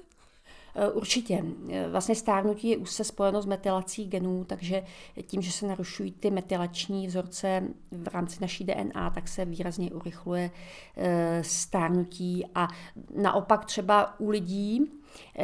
Eh, 0.76 0.90
určitě. 0.90 1.44
Eh, 1.70 1.88
vlastně 1.88 2.14
stárnutí 2.14 2.68
je 2.68 2.76
už 2.76 2.90
se 2.90 3.04
spojeno 3.04 3.42
s 3.42 3.46
metylací 3.46 4.04
genů, 4.06 4.44
takže 4.44 4.82
tím, 5.26 5.42
že 5.42 5.52
se 5.52 5.66
narušují 5.66 6.12
ty 6.12 6.30
metylační 6.30 7.06
vzorce 7.06 7.62
v 7.90 8.08
rámci 8.08 8.38
naší 8.40 8.64
DNA, 8.64 9.10
tak 9.10 9.28
se 9.28 9.44
výrazně 9.44 9.90
urychluje 9.90 10.50
eh, 10.96 11.42
stárnutí 11.44 12.44
a 12.54 12.68
naopak 13.14 13.64
třeba 13.64 14.20
u 14.20 14.30
lidí, 14.30 14.80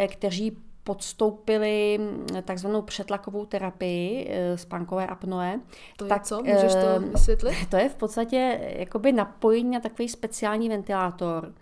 kteří 0.08 0.56
podstoupili 0.84 2.00
takzvanou 2.44 2.82
přetlakovou 2.82 3.46
terapii 3.46 4.30
spánkové 4.54 5.06
apnoe. 5.06 5.60
To 5.96 6.06
tak, 6.06 6.20
je 6.20 6.24
co? 6.24 6.42
Můžeš 6.42 6.72
to 6.72 7.00
vysvětlit? 7.00 7.56
To 7.70 7.76
je 7.76 7.88
v 7.88 7.94
podstatě 7.94 8.60
jakoby 8.76 9.12
napojení 9.12 9.70
na 9.70 9.80
takový 9.80 10.08
speciální 10.08 10.68
ventilátor, 10.68 11.52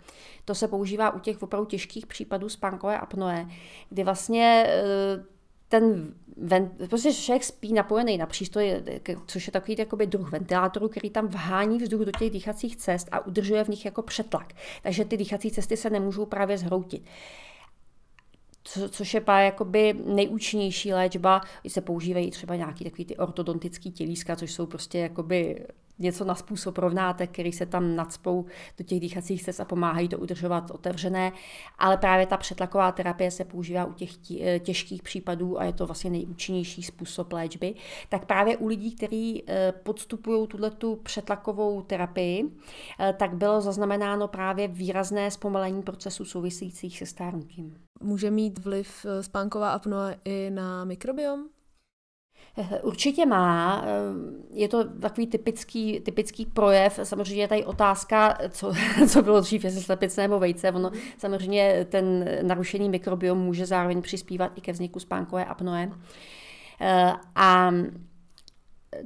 to 0.49 0.55
se 0.55 0.67
používá 0.67 1.11
u 1.11 1.19
těch 1.19 1.43
opravdu 1.43 1.65
těžkých 1.65 2.07
případů 2.07 2.49
spánkové 2.49 2.97
apnoe, 2.97 3.47
kdy 3.89 4.03
vlastně 4.03 4.65
eh, 4.67 5.23
ten 5.67 6.13
ven, 6.37 6.71
prostě 6.89 7.13
člověk 7.13 7.43
spí 7.43 7.73
napojený 7.73 8.17
na 8.17 8.25
přístroj, 8.25 8.83
což 9.27 9.47
je 9.47 9.53
takový 9.53 9.75
jakoby 9.79 10.07
druh 10.07 10.31
ventilátoru, 10.31 10.89
který 10.89 11.09
tam 11.09 11.27
vhání 11.27 11.77
vzduch 11.77 12.01
do 12.01 12.11
těch 12.11 12.29
dýchacích 12.29 12.75
cest 12.75 13.07
a 13.11 13.25
udržuje 13.25 13.63
v 13.63 13.67
nich 13.67 13.85
jako 13.85 14.01
přetlak. 14.01 14.53
Takže 14.83 15.05
ty 15.05 15.17
dýchací 15.17 15.51
cesty 15.51 15.77
se 15.77 15.89
nemůžou 15.89 16.25
právě 16.25 16.57
zhroutit. 16.57 17.03
Co, 18.63 18.89
což 18.89 19.13
je 19.13 19.21
právě 19.21 19.45
jakoby 19.45 19.93
nejúčinnější 20.05 20.93
léčba, 20.93 21.41
se 21.67 21.81
používají 21.81 22.31
třeba 22.31 22.55
nějaký 22.55 22.83
takový 22.83 23.05
ty 23.05 23.17
ortodontický 23.17 23.91
tělíska, 23.91 24.35
což 24.35 24.51
jsou 24.51 24.65
prostě 24.65 24.99
jakoby 24.99 25.65
něco 25.99 26.25
na 26.25 26.35
způsob 26.35 26.77
rovnátek, 26.77 27.31
který 27.31 27.51
se 27.51 27.65
tam 27.65 27.95
nadspou 27.95 28.45
do 28.77 28.83
těch 28.83 28.99
dýchacích 28.99 29.43
cest 29.43 29.59
a 29.59 29.65
pomáhají 29.65 30.09
to 30.09 30.17
udržovat 30.17 30.71
otevřené, 30.71 31.31
ale 31.77 31.97
právě 31.97 32.25
ta 32.25 32.37
přetlaková 32.37 32.91
terapie 32.91 33.31
se 33.31 33.45
používá 33.45 33.85
u 33.85 33.93
těch 33.93 34.09
eh, 34.41 34.59
těžkých 34.59 35.03
případů 35.03 35.59
a 35.59 35.63
je 35.63 35.73
to 35.73 35.85
vlastně 35.85 36.09
nejúčinnější 36.09 36.83
způsob 36.83 37.33
léčby, 37.33 37.75
tak 38.09 38.25
právě 38.25 38.57
u 38.57 38.67
lidí, 38.67 38.95
kteří 38.95 39.43
eh, 39.47 39.73
podstupují 39.83 40.47
tuto 40.47 40.95
přetlakovou 40.95 41.81
terapii, 41.81 42.51
eh, 42.99 43.13
tak 43.13 43.33
bylo 43.33 43.61
zaznamenáno 43.61 44.27
právě 44.27 44.67
výrazné 44.67 45.31
zpomalení 45.31 45.81
procesů 45.81 46.25
souvisejících 46.25 46.97
se 46.97 47.05
stárnutím. 47.05 47.77
Může 48.01 48.31
mít 48.31 48.59
vliv 48.59 49.05
spánková 49.21 49.71
apnoe 49.71 50.19
i 50.25 50.49
na 50.49 50.85
mikrobiom? 50.85 51.49
Určitě 52.81 53.25
má. 53.25 53.83
Je 54.51 54.67
to 54.67 54.83
takový 54.83 55.27
typický, 55.27 55.99
typický 55.99 56.45
projev. 56.45 56.99
Samozřejmě 57.03 57.43
je 57.43 57.47
tady 57.47 57.65
otázka, 57.65 58.37
co, 58.49 58.73
co 59.07 59.21
bylo 59.21 59.41
dřív, 59.41 59.63
jestli 59.63 59.81
slepice 59.81 60.21
nebo 60.21 60.39
vejce. 60.39 60.71
Ono, 60.71 60.91
samozřejmě 61.17 61.87
ten 61.89 62.29
narušený 62.41 62.89
mikrobiom 62.89 63.37
může 63.37 63.65
zároveň 63.65 64.01
přispívat 64.01 64.51
i 64.55 64.61
ke 64.61 64.71
vzniku 64.71 64.99
spánkové 64.99 65.45
apnoe. 65.45 65.91
A 67.35 67.71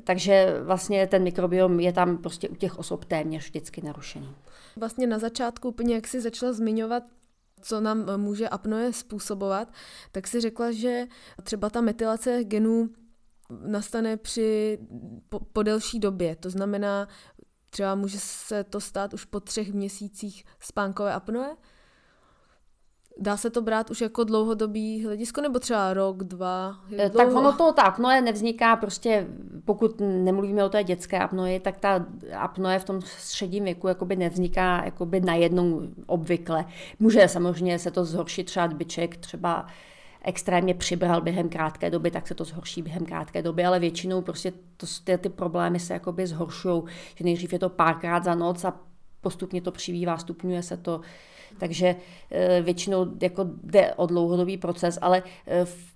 takže 0.03 0.55
vlastně 0.63 1.07
ten 1.07 1.23
mikrobiom 1.23 1.79
je 1.79 1.93
tam 1.93 2.17
prostě 2.17 2.49
u 2.49 2.55
těch 2.55 2.79
osob 2.79 3.05
téměř 3.05 3.43
vždycky 3.43 3.81
narušený. 3.81 4.35
Vlastně 4.75 5.07
na 5.07 5.19
začátku 5.19 5.67
úplně, 5.67 5.95
jak 5.95 6.07
jsi 6.07 6.21
začala 6.21 6.53
zmiňovat, 6.53 7.03
co 7.61 7.81
nám 7.81 8.17
může 8.17 8.49
apnoe 8.49 8.93
způsobovat, 8.93 9.73
tak 10.11 10.27
si 10.27 10.41
řekla, 10.41 10.71
že 10.71 11.05
třeba 11.43 11.69
ta 11.69 11.81
metylace 11.81 12.43
genů 12.43 12.89
nastane 13.49 14.17
při, 14.17 14.79
po, 15.29 15.39
po 15.39 15.63
delší 15.63 15.99
době. 15.99 16.35
To 16.35 16.49
znamená, 16.49 17.07
třeba 17.69 17.95
může 17.95 18.19
se 18.19 18.63
to 18.63 18.81
stát 18.81 19.13
už 19.13 19.25
po 19.25 19.39
třech 19.39 19.73
měsících 19.73 20.45
spánkové 20.59 21.13
apnoe. 21.13 21.55
Dá 23.19 23.37
se 23.37 23.49
to 23.49 23.61
brát 23.61 23.89
už 23.91 24.01
jako 24.01 24.23
dlouhodobý 24.23 25.05
hledisko, 25.05 25.41
nebo 25.41 25.59
třeba 25.59 25.93
rok, 25.93 26.23
dva? 26.23 26.79
Dlouho? 26.89 27.09
Tak 27.09 27.27
ono 27.27 27.53
to, 27.57 27.73
ta 27.73 27.81
apnoe 27.81 28.21
nevzniká 28.21 28.75
prostě, 28.75 29.27
pokud 29.65 30.01
nemluvíme 30.01 30.63
o 30.65 30.69
té 30.69 30.83
dětské 30.83 31.19
apnoe, 31.19 31.59
tak 31.59 31.77
ta 31.77 32.05
apnoe 32.37 32.79
v 32.79 32.83
tom 32.83 33.01
středním 33.01 33.63
věku 33.63 33.87
jakoby 33.87 34.15
nevzniká 34.15 34.85
jakoby 34.85 35.19
najednou 35.19 35.81
obvykle. 36.05 36.65
Může 36.99 37.27
samozřejmě 37.27 37.79
se 37.79 37.91
to 37.91 38.05
zhoršit 38.05 38.43
třeba 38.43 38.67
byček, 38.67 39.17
třeba 39.17 39.67
extrémně 40.23 40.73
přibral 40.73 41.21
během 41.21 41.49
krátké 41.49 41.89
doby, 41.89 42.11
tak 42.11 42.27
se 42.27 42.35
to 42.35 42.43
zhorší 42.43 42.81
během 42.81 43.05
krátké 43.05 43.41
doby, 43.41 43.65
ale 43.65 43.79
většinou 43.79 44.21
prostě 44.21 44.53
to, 44.77 44.85
ty, 45.03 45.17
ty 45.17 45.29
problémy 45.29 45.79
se 45.79 45.93
jakoby 45.93 46.27
zhoršují, 46.27 46.83
že 47.15 47.23
nejdřív 47.23 47.53
je 47.53 47.59
to 47.59 47.69
párkrát 47.69 48.23
za 48.23 48.35
noc 48.35 48.65
a 48.65 48.79
postupně 49.21 49.61
to 49.61 49.71
přibývá, 49.71 50.17
stupňuje 50.17 50.63
se 50.63 50.77
to, 50.77 51.01
takže 51.57 51.95
eh, 52.31 52.61
většinou 52.61 53.07
jako 53.21 53.45
jde 53.63 53.93
o 53.93 54.05
dlouhodobý 54.05 54.57
proces, 54.57 54.99
ale 55.01 55.23
eh, 55.47 55.65
v 55.65 55.92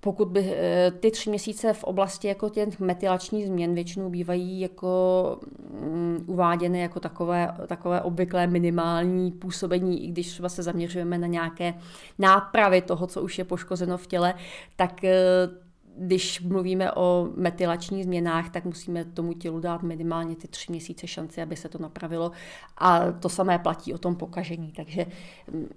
pokud 0.00 0.28
by 0.28 0.54
eh, 0.56 0.90
ty 0.90 1.10
tři 1.10 1.30
měsíce 1.30 1.72
v 1.72 1.84
oblasti 1.84 2.28
jako 2.28 2.48
těch 2.48 2.80
metylačních 2.80 3.46
změn 3.46 3.74
většinou 3.74 4.10
bývají 4.10 4.60
jako 4.60 5.40
um, 5.70 6.24
uváděny 6.26 6.80
jako 6.80 7.00
takové, 7.00 7.54
takové 7.66 8.00
obvyklé 8.00 8.46
minimální 8.46 9.32
působení, 9.32 10.04
i 10.04 10.06
když 10.06 10.30
třeba 10.30 10.48
se 10.48 10.62
zaměřujeme 10.62 11.18
na 11.18 11.26
nějaké 11.26 11.74
nápravy 12.18 12.82
toho, 12.82 13.06
co 13.06 13.22
už 13.22 13.38
je 13.38 13.44
poškozeno 13.44 13.98
v 13.98 14.06
těle, 14.06 14.34
tak 14.76 15.00
uh, 15.02 15.70
když 15.96 16.40
mluvíme 16.40 16.92
o 16.92 17.28
metylačních 17.36 18.04
změnách, 18.04 18.50
tak 18.50 18.64
musíme 18.64 19.04
tomu 19.04 19.32
tělu 19.32 19.60
dát 19.60 19.82
minimálně 19.82 20.36
ty 20.36 20.48
tři 20.48 20.72
měsíce 20.72 21.06
šanci, 21.06 21.42
aby 21.42 21.56
se 21.56 21.68
to 21.68 21.78
napravilo. 21.78 22.32
A 22.78 23.12
to 23.12 23.28
samé 23.28 23.58
platí 23.58 23.94
o 23.94 23.98
tom 23.98 24.16
pokažení, 24.16 24.72
takže 24.72 25.06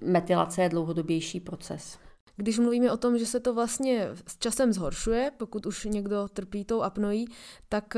metylace 0.01 0.62
je 0.62 0.70
dlouhodobější 0.70 1.39
proces. 1.39 2.00
Když 2.36 2.60
mluvíme 2.60 2.92
o 2.92 2.98
tom, 2.98 3.18
že 3.18 3.25
se 3.25 3.40
to 3.40 3.54
vlastně 3.54 4.10
s 4.28 4.38
časem 4.38 4.74
zhoršuje, 4.74 5.32
pokud 5.38 5.66
už 5.66 5.86
někdo 5.86 6.28
trpí 6.28 6.66
tou 6.66 6.82
apnoí, 6.82 7.28
tak 7.70 7.96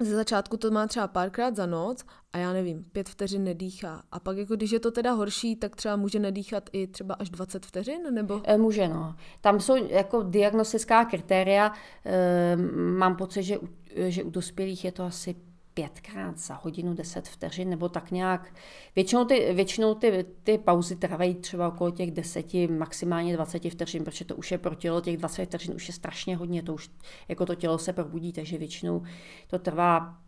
ze 0.00 0.14
začátku 0.14 0.56
to 0.56 0.70
má 0.70 0.86
třeba 0.86 1.08
párkrát 1.08 1.56
za 1.56 1.66
noc 1.66 2.04
a 2.32 2.38
já 2.38 2.52
nevím, 2.52 2.84
pět 2.84 3.08
vteřin 3.08 3.44
nedýchá. 3.44 4.02
A 4.12 4.20
pak 4.20 4.36
jako 4.36 4.56
když 4.56 4.70
je 4.70 4.80
to 4.80 4.90
teda 4.90 5.12
horší, 5.12 5.56
tak 5.56 5.76
třeba 5.76 5.96
může 5.96 6.18
nedýchat 6.18 6.70
i 6.72 6.86
třeba 6.86 7.14
až 7.14 7.30
20 7.30 7.66
vteřin, 7.66 8.14
nebo? 8.14 8.40
E, 8.44 8.58
může, 8.58 8.88
no. 8.88 9.16
Tam 9.40 9.60
jsou 9.60 9.76
jako 9.86 10.22
diagnostická 10.22 11.04
kritéria. 11.04 11.72
E, 12.04 12.56
mám 12.96 13.16
pocit, 13.16 13.42
že, 13.42 13.58
že 13.96 14.24
u 14.24 14.30
dospělých 14.30 14.84
je 14.84 14.92
to 14.92 15.04
asi 15.04 15.36
pětkrát 15.80 16.38
za 16.38 16.54
hodinu, 16.54 16.94
deset 16.94 17.28
vteřin, 17.28 17.70
nebo 17.70 17.88
tak 17.88 18.10
nějak. 18.10 18.54
Většinou 18.96 19.24
ty, 19.24 19.52
většinou 19.54 19.94
ty, 19.94 20.24
ty 20.42 20.58
pauzy 20.58 20.96
trvají 20.96 21.34
třeba 21.34 21.68
okolo 21.68 21.90
těch 21.90 22.10
deseti, 22.10 22.66
maximálně 22.66 23.34
20 23.34 23.70
vteřin, 23.70 24.04
protože 24.04 24.24
to 24.24 24.36
už 24.36 24.52
je 24.52 24.58
pro 24.58 24.74
tělo, 24.74 25.00
těch 25.00 25.16
20 25.16 25.44
vteřin 25.44 25.74
už 25.74 25.88
je 25.88 25.94
strašně 25.94 26.36
hodně, 26.36 26.62
to 26.62 26.74
už 26.74 26.90
jako 27.28 27.46
to 27.46 27.54
tělo 27.54 27.78
se 27.78 27.92
probudí, 27.92 28.32
takže 28.32 28.58
většinou 28.58 29.02
to 29.46 29.58
trvá 29.58 30.18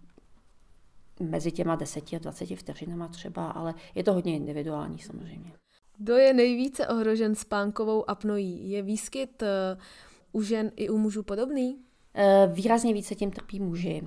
mezi 1.21 1.53
těma 1.53 1.77
10 1.77 2.13
a 2.13 2.19
20 2.19 2.57
vteřinama 2.57 3.09
třeba, 3.09 3.51
ale 3.51 3.75
je 3.95 4.05
to 4.05 4.13
hodně 4.13 4.37
individuální 4.37 4.99
samozřejmě. 4.99 5.53
Kdo 5.99 6.17
je 6.17 6.35
nejvíce 6.35 6.89
ohrožen 6.89 7.35
spánkovou 7.35 8.11
apnoí? 8.11 8.71
Je 8.71 8.83
výskyt 8.83 9.43
uh, 9.43 10.39
u 10.41 10.43
žen 10.43 10.71
i 10.77 10.89
u 10.89 10.99
mužů 10.99 11.23
podobný? 11.23 11.77
Uh, 11.77 12.55
výrazně 12.55 12.95
více 12.95 13.15
tím 13.15 13.31
trpí 13.31 13.61
muži. 13.61 14.03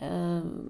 Ehm, 0.00 0.68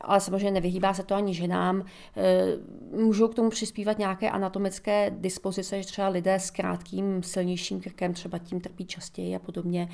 ale 0.00 0.20
samozřejmě 0.20 0.50
nevyhýbá 0.50 0.94
se 0.94 1.02
to 1.02 1.14
ani 1.14 1.34
ženám. 1.34 1.84
Ehm, 2.16 3.04
můžou 3.04 3.28
k 3.28 3.34
tomu 3.34 3.50
přispívat 3.50 3.98
nějaké 3.98 4.30
anatomické 4.30 5.10
dispozice, 5.10 5.82
že 5.82 5.86
třeba 5.86 6.08
lidé 6.08 6.34
s 6.34 6.50
krátkým, 6.50 7.22
silnějším 7.22 7.80
krkem 7.80 8.14
třeba 8.14 8.38
tím 8.38 8.60
trpí 8.60 8.84
častěji 8.84 9.36
a 9.36 9.38
podobně. 9.38 9.88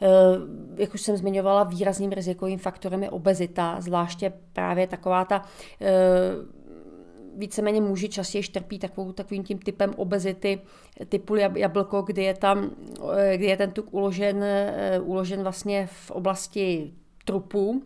Ehm, 0.00 0.76
jak 0.78 0.94
už 0.94 1.00
jsem 1.00 1.16
zmiňovala, 1.16 1.64
výrazným 1.64 2.12
rizikovým 2.12 2.58
faktorem 2.58 3.02
je 3.02 3.10
obezita, 3.10 3.80
zvláště 3.80 4.32
právě 4.52 4.86
taková 4.86 5.24
ta 5.24 5.42
víceméně 7.36 7.80
muži 7.80 8.08
častěji 8.08 8.44
trpí 8.44 8.78
takovou, 8.78 9.12
takovým 9.12 9.44
tím 9.44 9.58
typem 9.58 9.94
obezity, 9.96 10.60
typu 11.08 11.34
jablko, 11.36 12.02
kdy 12.02 12.22
je, 12.22 12.34
tam, 12.34 12.70
kdy 13.34 13.46
je 13.46 13.56
ten 13.56 13.70
tuk 13.70 13.94
uložen, 13.94 14.44
uložen 15.02 15.42
vlastně 15.42 15.86
v 15.86 16.10
oblasti 16.10 16.92
trupu, 17.26 17.82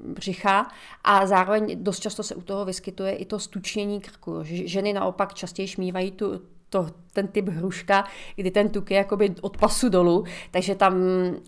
břicha 0.00 0.70
a 1.04 1.26
zároveň 1.26 1.84
dost 1.84 2.00
často 2.00 2.22
se 2.22 2.34
u 2.34 2.42
toho 2.42 2.64
vyskytuje 2.64 3.12
i 3.12 3.24
to 3.24 3.38
stučnění 3.38 4.00
krku. 4.00 4.38
Ženy 4.42 4.92
naopak 4.92 5.34
častěji 5.34 5.68
šmívají 5.68 6.10
tu, 6.10 6.40
to, 6.68 6.90
ten 7.12 7.28
typ 7.28 7.48
hruška, 7.48 8.04
kdy 8.36 8.50
ten 8.50 8.68
tuk 8.68 8.90
je 8.90 8.96
jakoby 8.96 9.34
od 9.40 9.56
pasu 9.56 9.88
dolů, 9.88 10.24
takže 10.50 10.74
tam 10.74 10.94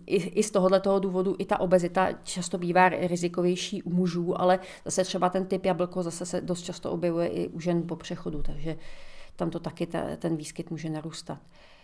i, 0.06 0.16
i 0.16 0.42
z 0.42 0.50
tohohle 0.50 0.80
toho 0.80 0.98
důvodu 0.98 1.36
i 1.38 1.44
ta 1.44 1.60
obezita 1.60 2.08
často 2.22 2.58
bývá 2.58 2.88
rizikovější 2.88 3.82
u 3.82 3.90
mužů, 3.90 4.40
ale 4.40 4.58
zase 4.84 5.04
třeba 5.04 5.28
ten 5.28 5.46
typ 5.46 5.64
jablko 5.64 6.02
zase 6.02 6.26
se 6.26 6.40
dost 6.40 6.62
často 6.62 6.90
objevuje 6.90 7.28
i 7.28 7.48
u 7.48 7.60
žen 7.60 7.82
po 7.82 7.96
přechodu, 7.96 8.42
takže 8.42 8.76
tam 9.40 9.50
to 9.50 9.58
taky 9.58 9.86
ta, 9.86 10.16
ten 10.16 10.36
výskyt 10.36 10.70
může 10.70 10.90
narůstat. 10.90 11.38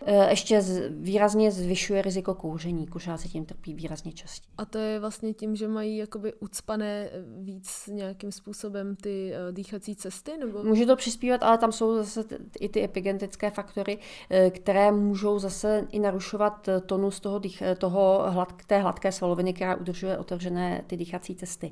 E, 0.07 0.31
ještě 0.31 0.63
výrazně 0.91 1.51
zvyšuje 1.51 2.03
riziko 2.03 2.35
kouření, 2.35 2.87
kuřáci 2.87 3.29
tím 3.29 3.45
trpí 3.45 3.75
výrazně 3.75 4.13
častěji. 4.13 4.53
A 4.59 4.65
to 4.65 4.79
je 4.79 5.01
vlastně 5.01 5.33
tím, 5.35 5.57
že 5.57 5.69
mají 5.69 5.97
jakoby 5.97 6.35
ucpané 6.35 7.11
víc 7.39 7.87
nějakým 7.93 8.33
způsobem 8.33 8.97
ty 8.97 9.33
e, 9.35 9.53
dýchací 9.53 9.97
cesty? 9.97 10.37
Nebo? 10.39 10.63
Může 10.63 10.87
to 10.87 10.97
přispívat, 10.97 11.43
ale 11.43 11.59
tam 11.59 11.73
jsou 11.73 11.97
zase 11.97 12.25
i 12.61 12.69
ty 12.69 12.85
epigenetické 12.85 13.51
faktory, 13.51 13.99
e, 14.31 14.51
které 14.51 14.93
můžou 14.93 15.39
zase 15.39 15.87
i 15.91 15.99
narušovat 15.99 16.69
tonus 16.87 17.21
toho, 17.21 17.39
dých, 17.39 17.63
toho 17.79 18.25
hlad, 18.29 18.53
té 18.67 18.79
hladké 18.79 19.13
svaloviny, 19.13 19.53
která 19.53 19.75
udržuje 19.77 20.19
otevřené 20.19 20.85
ty 20.87 20.97
dýchací 20.97 21.35
cesty. 21.35 21.71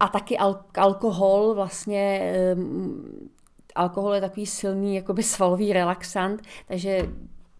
A 0.00 0.08
taky 0.08 0.36
al- 0.36 0.64
alkohol 0.74 1.54
vlastně 1.54 2.32
alkohol 3.74 4.14
je 4.14 4.20
takový 4.20 4.46
silný 4.46 4.96
jakoby 4.96 5.22
svalový 5.22 5.72
relaxant, 5.72 6.42
takže 6.66 7.08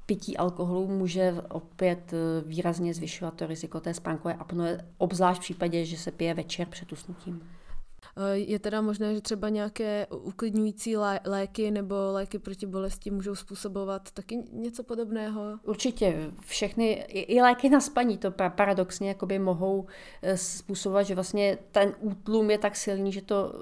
pití 0.07 0.37
alkoholu 0.37 0.89
může 0.89 1.35
opět 1.49 2.13
eh, 2.13 2.17
výrazně 2.47 2.95
zvyšovat 2.95 3.35
to 3.35 3.47
riziko 3.47 3.81
té 3.81 3.95
spánkové 3.95 4.35
apnoe, 4.35 4.85
obzvlášť 4.99 5.41
v 5.41 5.45
případě, 5.45 5.85
že 5.85 5.97
se 5.97 6.11
pije 6.11 6.35
večer 6.35 6.67
před 6.67 6.93
usnutím. 6.93 7.43
Je 8.33 8.59
teda 8.59 8.81
možné, 8.81 9.15
že 9.15 9.21
třeba 9.21 9.49
nějaké 9.49 10.07
uklidňující 10.07 10.97
léky 11.25 11.71
nebo 11.71 11.95
léky 12.13 12.39
proti 12.39 12.67
bolesti 12.67 13.11
můžou 13.11 13.35
způsobovat 13.35 14.11
taky 14.11 14.43
něco 14.53 14.83
podobného? 14.83 15.43
Určitě. 15.63 16.31
Všechny, 16.41 16.93
i 17.09 17.43
léky 17.43 17.69
na 17.69 17.81
spaní 17.81 18.19
to 18.19 18.31
paradoxně 18.31 19.09
jakoby 19.09 19.39
mohou 19.39 19.87
eh, 20.23 20.37
způsobovat, 20.37 21.07
že 21.07 21.15
vlastně 21.15 21.59
ten 21.71 21.95
útlum 22.01 22.51
je 22.51 22.59
tak 22.59 22.77
silný, 22.77 23.13
že 23.13 23.23
to 23.23 23.53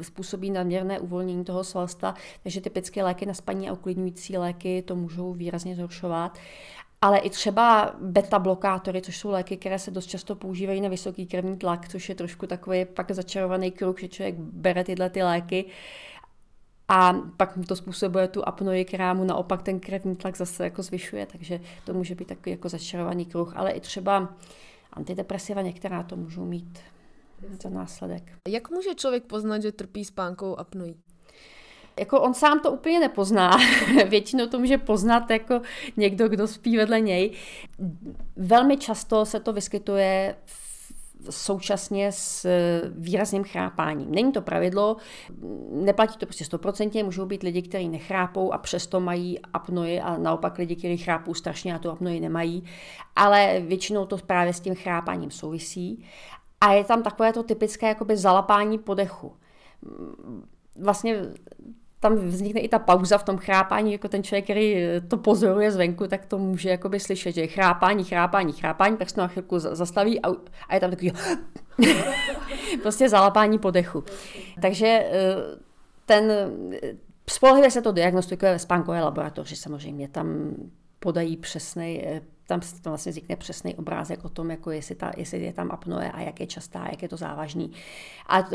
eh, 0.00 0.04
způsobí 0.04 0.50
nadměrné 0.50 1.00
uvolnění 1.00 1.44
toho 1.44 1.64
svalstva, 1.64 2.14
takže 2.42 2.60
typické 2.60 3.04
léky 3.04 3.26
na 3.26 3.34
spaní 3.34 3.68
a 3.68 3.72
uklidňující 3.72 4.38
léky 4.38 4.82
to 4.82 4.96
můžou 4.96 5.32
výrazně 5.32 5.76
zhoršovat 5.76 6.38
ale 7.02 7.18
i 7.18 7.30
třeba 7.30 7.94
beta 8.00 8.38
blokátory, 8.38 9.02
což 9.02 9.18
jsou 9.18 9.30
léky, 9.30 9.56
které 9.56 9.78
se 9.78 9.90
dost 9.90 10.06
často 10.06 10.36
používají 10.36 10.80
na 10.80 10.88
vysoký 10.88 11.26
krevní 11.26 11.56
tlak, 11.56 11.88
což 11.88 12.08
je 12.08 12.14
trošku 12.14 12.46
takový 12.46 12.84
pak 12.84 13.10
začarovaný 13.10 13.70
kruh, 13.70 14.00
že 14.00 14.08
člověk 14.08 14.34
bere 14.38 14.84
tyhle 14.84 15.10
ty 15.10 15.22
léky 15.22 15.64
a 16.88 17.12
pak 17.36 17.56
mu 17.56 17.64
to 17.64 17.76
způsobuje 17.76 18.28
tu 18.28 18.48
apnoji, 18.48 18.84
která 18.84 19.14
mu 19.14 19.24
naopak 19.24 19.62
ten 19.62 19.80
krevní 19.80 20.16
tlak 20.16 20.36
zase 20.36 20.64
jako 20.64 20.82
zvyšuje, 20.82 21.26
takže 21.26 21.60
to 21.84 21.94
může 21.94 22.14
být 22.14 22.28
takový 22.28 22.50
jako 22.50 22.68
začarovaný 22.68 23.26
kruh, 23.26 23.56
ale 23.56 23.70
i 23.70 23.80
třeba 23.80 24.34
antidepresiva 24.92 25.62
některá 25.62 26.02
to 26.02 26.16
můžou 26.16 26.44
mít 26.44 26.78
za 27.62 27.70
následek. 27.70 28.32
Jak 28.48 28.70
může 28.70 28.94
člověk 28.94 29.24
poznat, 29.24 29.62
že 29.62 29.72
trpí 29.72 30.04
spánkou 30.04 30.56
apnojí? 30.56 30.96
Jako 31.98 32.20
on 32.20 32.34
sám 32.34 32.60
to 32.60 32.72
úplně 32.72 33.00
nepozná. 33.00 33.56
Většinou 34.08 34.46
to 34.46 34.58
může 34.58 34.78
poznat 34.78 35.30
jako 35.30 35.60
někdo, 35.96 36.28
kdo 36.28 36.46
spí 36.46 36.76
vedle 36.76 37.00
něj. 37.00 37.32
Velmi 38.36 38.76
často 38.76 39.26
se 39.26 39.40
to 39.40 39.52
vyskytuje 39.52 40.34
současně 41.30 42.12
s 42.12 42.46
výrazným 42.88 43.44
chrápáním. 43.44 44.10
Není 44.10 44.32
to 44.32 44.42
pravidlo, 44.42 44.96
neplatí 45.72 46.18
to 46.18 46.26
prostě 46.26 46.44
stoprocentně, 46.44 47.04
můžou 47.04 47.26
být 47.26 47.42
lidi, 47.42 47.62
kteří 47.62 47.88
nechrápou 47.88 48.52
a 48.52 48.58
přesto 48.58 49.00
mají 49.00 49.38
apnoji 49.52 50.00
a 50.00 50.18
naopak 50.18 50.58
lidi, 50.58 50.76
kteří 50.76 50.96
chrápou 50.96 51.34
strašně 51.34 51.74
a 51.74 51.78
tu 51.78 51.90
apnoji 51.90 52.20
nemají, 52.20 52.64
ale 53.16 53.60
většinou 53.60 54.06
to 54.06 54.16
právě 54.16 54.52
s 54.52 54.60
tím 54.60 54.74
chrápáním 54.74 55.30
souvisí. 55.30 56.04
A 56.60 56.72
je 56.72 56.84
tam 56.84 57.02
takové 57.02 57.32
to 57.32 57.42
typické 57.42 57.88
jakoby 57.88 58.16
zalapání 58.16 58.78
podechu 58.78 59.32
vlastně 60.78 61.22
tam 62.00 62.16
vznikne 62.16 62.60
i 62.60 62.68
ta 62.68 62.78
pauza 62.78 63.18
v 63.18 63.24
tom 63.24 63.38
chrápání, 63.38 63.92
jako 63.92 64.08
ten 64.08 64.22
člověk, 64.22 64.44
který 64.44 64.76
to 65.08 65.16
pozoruje 65.16 65.72
zvenku, 65.72 66.06
tak 66.06 66.26
to 66.26 66.38
může 66.38 66.70
jakoby 66.70 67.00
slyšet, 67.00 67.32
že 67.32 67.46
chrápání, 67.46 68.04
chrápání, 68.04 68.52
chrápání, 68.52 68.96
tak 68.96 69.10
se 69.10 69.20
na 69.20 69.28
chvilku 69.28 69.58
zastaví 69.58 70.22
a, 70.22 70.28
a 70.68 70.74
je 70.74 70.80
tam 70.80 70.90
takový 70.90 71.12
prostě 72.82 73.08
zalapání 73.08 73.58
podechu. 73.58 74.04
Takže 74.62 74.86
eh, 74.86 75.36
ten 76.06 76.32
spolehlivě 77.30 77.70
se 77.70 77.82
to 77.82 77.92
diagnostikuje 77.92 78.52
ve 78.52 78.58
spánkové 78.58 79.02
laboratoři 79.02 79.56
samozřejmě, 79.56 80.08
tam 80.08 80.54
podají 80.98 81.36
přesný 81.36 82.02
eh, 82.06 82.20
tam 82.48 82.62
se 82.62 82.82
to 82.82 82.90
vlastně 82.90 83.10
vznikne 83.10 83.36
přesný 83.36 83.74
obrázek 83.74 84.24
o 84.24 84.28
tom, 84.28 84.50
jako 84.50 84.70
jestli, 84.70 84.94
ta, 84.94 85.12
jestli 85.16 85.42
je 85.42 85.52
tam 85.52 85.70
apnoe 85.70 86.12
a 86.12 86.20
jak 86.20 86.40
je 86.40 86.46
častá, 86.46 86.86
jak 86.90 87.02
je 87.02 87.08
to 87.08 87.16
závažný. 87.16 87.72
A 88.26 88.38
eh, 88.38 88.48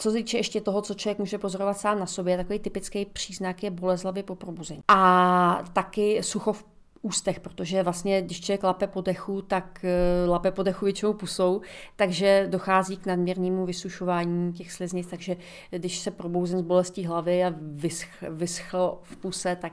co 0.00 0.10
se 0.10 0.16
týče 0.16 0.36
ještě 0.36 0.60
toho, 0.60 0.82
co 0.82 0.94
člověk 0.94 1.18
může 1.18 1.38
pozorovat 1.38 1.78
sám 1.78 1.98
na 1.98 2.06
sobě, 2.06 2.36
takový 2.36 2.58
typický 2.58 3.04
příznak 3.04 3.62
je 3.62 3.70
bolezlavy 3.70 4.22
po 4.22 4.34
probuzení. 4.34 4.80
A 4.88 5.64
taky 5.72 6.22
sucho 6.22 6.52
v 6.52 6.64
ústech, 7.02 7.40
protože 7.40 7.82
vlastně, 7.82 8.22
když 8.22 8.40
člověk 8.40 8.62
lape 8.62 8.86
po 8.86 9.00
dechu, 9.00 9.42
tak 9.42 9.84
eh, 9.84 10.26
lape 10.28 10.50
po 10.50 10.62
dechu 10.62 10.84
většinou 10.84 11.12
pusou, 11.12 11.60
takže 11.96 12.46
dochází 12.50 12.96
k 12.96 13.06
nadměrnému 13.06 13.66
vysušování 13.66 14.52
těch 14.52 14.72
sliznic, 14.72 15.06
takže 15.06 15.36
když 15.70 15.98
se 15.98 16.10
probouzím 16.10 16.58
z 16.58 16.62
bolestí 16.62 17.06
hlavy 17.06 17.44
a 17.44 17.54
vysch, 17.60 18.22
vyschl 18.30 18.98
v 19.02 19.16
puse, 19.16 19.56
tak 19.56 19.72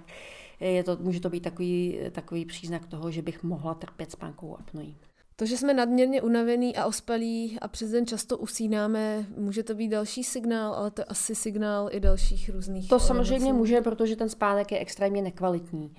je 0.59 0.83
to, 0.83 0.97
může 0.99 1.19
to 1.19 1.29
být 1.29 1.43
takový, 1.43 1.99
takový 2.11 2.45
příznak 2.45 2.87
toho, 2.87 3.11
že 3.11 3.21
bych 3.21 3.43
mohla 3.43 3.73
trpět 3.73 4.11
spánkovou 4.11 4.59
apnoí. 4.59 4.95
To, 5.39 5.45
že 5.45 5.57
jsme 5.57 5.73
nadměrně 5.73 6.21
unavený 6.21 6.75
a 6.75 6.85
ospalí 6.85 7.57
a 7.61 7.67
přes 7.67 7.91
den 7.91 8.07
často 8.07 8.37
usínáme, 8.37 9.25
může 9.37 9.63
to 9.63 9.75
být 9.75 9.87
další 9.87 10.23
signál, 10.23 10.73
ale 10.73 10.91
to 10.91 11.01
je 11.01 11.05
asi 11.05 11.35
signál 11.35 11.89
i 11.91 11.99
dalších 11.99 12.49
různých. 12.49 12.89
To 12.89 12.99
samozřejmě 12.99 13.53
může, 13.53 13.81
protože 13.81 14.15
ten 14.15 14.29
spánek 14.29 14.71
je 14.71 14.79
extrémně 14.79 15.21
nekvalitní. 15.21 15.95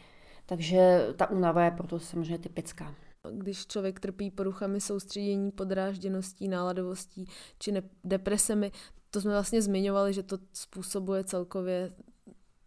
Takže 0.46 1.06
ta 1.16 1.30
únava 1.30 1.64
je 1.64 1.70
proto 1.70 1.98
samozřejmě 1.98 2.38
typická. 2.38 2.94
Když 3.32 3.66
člověk 3.66 4.00
trpí 4.00 4.30
poruchami 4.30 4.80
soustředění, 4.80 5.50
podrážděností, 5.50 6.48
náladovostí 6.48 7.26
či 7.58 7.82
depresemi, 8.04 8.72
to 9.10 9.20
jsme 9.20 9.32
vlastně 9.32 9.62
zmiňovali, 9.62 10.12
že 10.12 10.22
to 10.22 10.38
způsobuje 10.52 11.24
celkově 11.24 11.92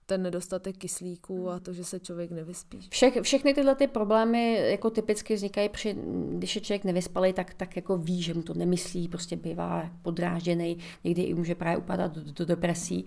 ten 0.06 0.24
nedostatek 0.24 0.78
kyslíku 0.78 1.50
a 1.50 1.60
to, 1.60 1.74
že 1.74 1.84
se 1.84 2.00
člověk 2.00 2.32
nevyspí. 2.32 2.88
Vše, 2.90 3.22
všechny 3.22 3.54
tyhle 3.54 3.76
ty 3.76 3.88
problémy 3.88 4.70
jako 4.72 4.90
typicky 4.90 5.36
vznikají, 5.36 5.70
při, 5.70 5.96
když 6.32 6.56
je 6.56 6.62
člověk 6.62 6.84
nevyspalý, 6.84 7.34
tak, 7.34 7.54
tak 7.54 7.76
jako 7.76 7.98
ví, 7.98 8.22
že 8.22 8.34
mu 8.34 8.42
to 8.42 8.54
nemyslí, 8.54 9.08
prostě 9.08 9.36
bývá 9.36 9.90
podrážděný, 10.02 10.78
někdy 11.04 11.22
i 11.22 11.34
může 11.34 11.56
právě 11.56 11.78
upadat 11.78 12.16
do, 12.16 12.32
do 12.32 12.46
depresí. 12.46 13.06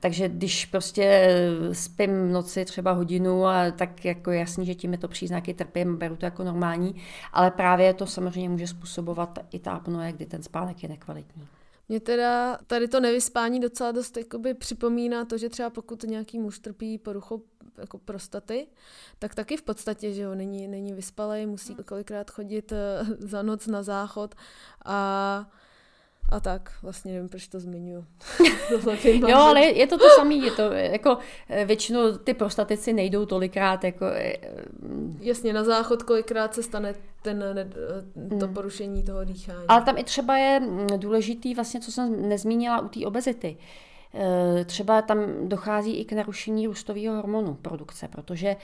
Takže 0.00 0.28
když 0.28 0.66
prostě 0.66 1.36
spím 1.72 2.28
v 2.28 2.32
noci 2.32 2.64
třeba 2.64 2.92
hodinu, 2.92 3.46
a 3.46 3.70
tak 3.70 4.04
jako 4.04 4.30
jasný, 4.30 4.66
že 4.66 4.74
tím 4.74 4.92
je 4.92 4.98
to 4.98 5.08
příznaky 5.08 5.54
trpím, 5.54 5.96
beru 5.96 6.16
to 6.16 6.24
jako 6.24 6.44
normální, 6.44 6.94
ale 7.32 7.50
právě 7.50 7.94
to 7.94 8.06
samozřejmě 8.06 8.48
může 8.48 8.66
způsobovat 8.66 9.38
i 9.50 9.58
ta 9.58 9.72
apnoe, 9.72 10.12
kdy 10.12 10.26
ten 10.26 10.42
spánek 10.42 10.82
je 10.82 10.88
nekvalitní. 10.88 11.46
Mě 11.92 12.00
teda 12.00 12.58
tady 12.66 12.88
to 12.88 13.00
nevyspání 13.00 13.60
docela 13.60 13.92
dost 13.92 14.16
jakoby 14.16 14.54
připomíná 14.54 15.24
to, 15.24 15.38
že 15.38 15.48
třeba 15.48 15.70
pokud 15.70 16.02
nějaký 16.02 16.38
muž 16.38 16.58
trpí 16.58 16.98
poruchou 16.98 17.42
jako 17.78 17.98
prostaty, 17.98 18.66
tak 19.18 19.34
taky 19.34 19.56
v 19.56 19.62
podstatě, 19.62 20.12
že 20.12 20.22
jo, 20.22 20.34
není, 20.34 20.68
není 20.68 20.92
vyspalej, 20.92 21.46
musí 21.46 21.74
kolikrát 21.74 22.30
chodit 22.30 22.72
eh, 22.72 23.04
za 23.18 23.42
noc 23.42 23.66
na 23.66 23.82
záchod 23.82 24.34
a 24.84 25.50
a 26.32 26.40
tak, 26.40 26.72
vlastně 26.82 27.12
nevím, 27.12 27.28
proč 27.28 27.48
to 27.48 27.60
zmiňuji. 27.60 28.04
jo, 29.28 29.36
ale 29.36 29.60
je 29.60 29.86
to 29.86 29.98
to 29.98 30.04
samé, 30.16 30.34
je 30.34 30.50
to 30.50 30.62
jako 30.72 31.18
eh, 31.48 31.64
většinou 31.64 32.16
ty 32.16 32.34
prostatici 32.34 32.92
nejdou 32.92 33.26
tolikrát 33.26 33.84
jako... 33.84 34.04
Eh, 34.04 34.36
Jasně, 35.20 35.52
na 35.52 35.64
záchod 35.64 36.02
kolikrát 36.02 36.54
se 36.54 36.62
stane 36.62 36.94
ten, 37.22 37.44
to 38.38 38.46
hmm. 38.46 38.54
porušení 38.54 39.02
toho 39.02 39.24
dýchání. 39.24 39.64
Ale 39.68 39.82
tam 39.82 39.98
i 39.98 40.04
třeba 40.04 40.36
je 40.36 40.60
mm, 40.60 40.86
důležitý 40.96 41.54
vlastně, 41.54 41.80
co 41.80 41.92
jsem 41.92 42.28
nezmínila 42.28 42.80
u 42.80 42.88
té 42.88 43.06
obezity. 43.06 43.56
Třeba 44.64 45.02
tam 45.02 45.18
dochází 45.48 45.96
i 46.00 46.04
k 46.04 46.12
narušení 46.12 46.66
růstového 46.66 47.16
hormonu 47.16 47.54
produkce, 47.54 48.08
protože 48.08 48.56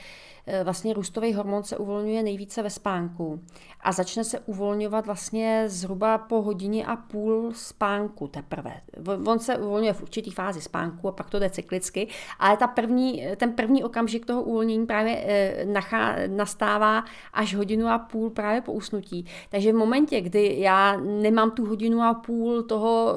Eh, 0.51 0.63
vlastně 0.63 0.93
růstový 0.93 1.33
hormon 1.33 1.63
se 1.63 1.77
uvolňuje 1.77 2.23
nejvíce 2.23 2.63
ve 2.63 2.69
spánku 2.69 3.39
a 3.81 3.91
začne 3.91 4.23
se 4.23 4.39
uvolňovat 4.39 5.05
vlastně 5.05 5.63
zhruba 5.67 6.17
po 6.17 6.41
hodině 6.41 6.85
a 6.85 6.95
půl 6.95 7.51
spánku 7.53 8.27
teprve. 8.27 8.81
On 9.25 9.39
se 9.39 9.57
uvolňuje 9.57 9.93
v 9.93 10.01
určitý 10.01 10.31
fázi 10.31 10.61
spánku 10.61 11.07
a 11.07 11.11
pak 11.11 11.29
to 11.29 11.39
jde 11.39 11.49
cyklicky, 11.49 12.07
ale 12.39 12.57
ta 12.57 12.67
první, 12.67 13.27
ten 13.37 13.53
první 13.53 13.83
okamžik 13.83 14.25
toho 14.25 14.43
uvolnění 14.43 14.85
právě 14.85 15.23
eh, 15.27 15.65
nachá, 15.65 16.15
nastává 16.27 17.03
až 17.33 17.55
hodinu 17.55 17.87
a 17.87 17.99
půl 17.99 18.29
právě 18.29 18.61
po 18.61 18.73
usnutí. 18.73 19.25
Takže 19.49 19.71
v 19.71 19.75
momentě, 19.75 20.21
kdy 20.21 20.55
já 20.59 20.97
nemám 20.97 21.51
tu 21.51 21.65
hodinu 21.65 22.01
a 22.01 22.13
půl 22.13 22.63
toho 22.63 23.15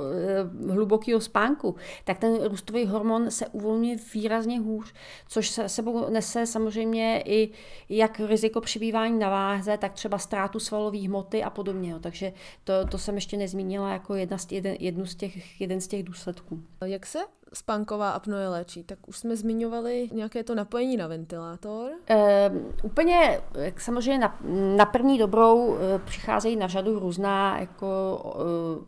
eh, 0.68 0.72
hlubokého 0.72 1.20
spánku, 1.20 1.76
tak 2.04 2.18
ten 2.22 2.44
růstový 2.44 2.86
hormon 2.86 3.30
se 3.30 3.46
uvolňuje 3.46 3.96
výrazně 4.14 4.60
hůř, 4.60 4.94
což 5.28 5.48
se 5.48 5.68
sebou 5.68 6.10
nese 6.10 6.46
samozřejmě 6.46 7.22
i 7.26 7.50
jak 7.88 8.20
riziko 8.20 8.60
přibývání 8.60 9.18
na 9.18 9.30
váze, 9.30 9.78
tak 9.78 9.92
třeba 9.92 10.18
ztrátu 10.18 10.60
svalové 10.60 10.98
hmoty 10.98 11.42
a 11.42 11.50
podobně. 11.50 11.94
Takže 12.00 12.32
to, 12.64 12.72
to 12.90 12.98
jsem 12.98 13.14
ještě 13.14 13.36
nezmínila 13.36 13.92
jako 13.92 14.14
jedna 14.14 14.38
z, 14.38 14.52
jeden, 14.52 14.76
jednu 14.80 15.06
z 15.06 15.14
těch, 15.14 15.60
jeden 15.60 15.80
z 15.80 15.88
těch 15.88 16.02
důsledků. 16.02 16.62
Jak 16.84 17.06
se 17.06 17.18
spánková 17.54 18.10
apnoe 18.10 18.48
léčí? 18.48 18.84
Tak 18.84 18.98
už 19.08 19.18
jsme 19.18 19.36
zmiňovali 19.36 20.08
nějaké 20.12 20.44
to 20.44 20.54
napojení 20.54 20.96
na 20.96 21.06
ventilátor. 21.06 21.90
E, 22.10 22.50
úplně, 22.82 23.40
samozřejmě 23.76 24.18
na, 24.18 24.38
na 24.76 24.86
první 24.86 25.18
dobrou 25.18 25.76
e, 25.76 25.98
přicházejí 25.98 26.56
na 26.56 26.68
řadu 26.68 26.98
různá 26.98 27.60
jako 27.60 27.86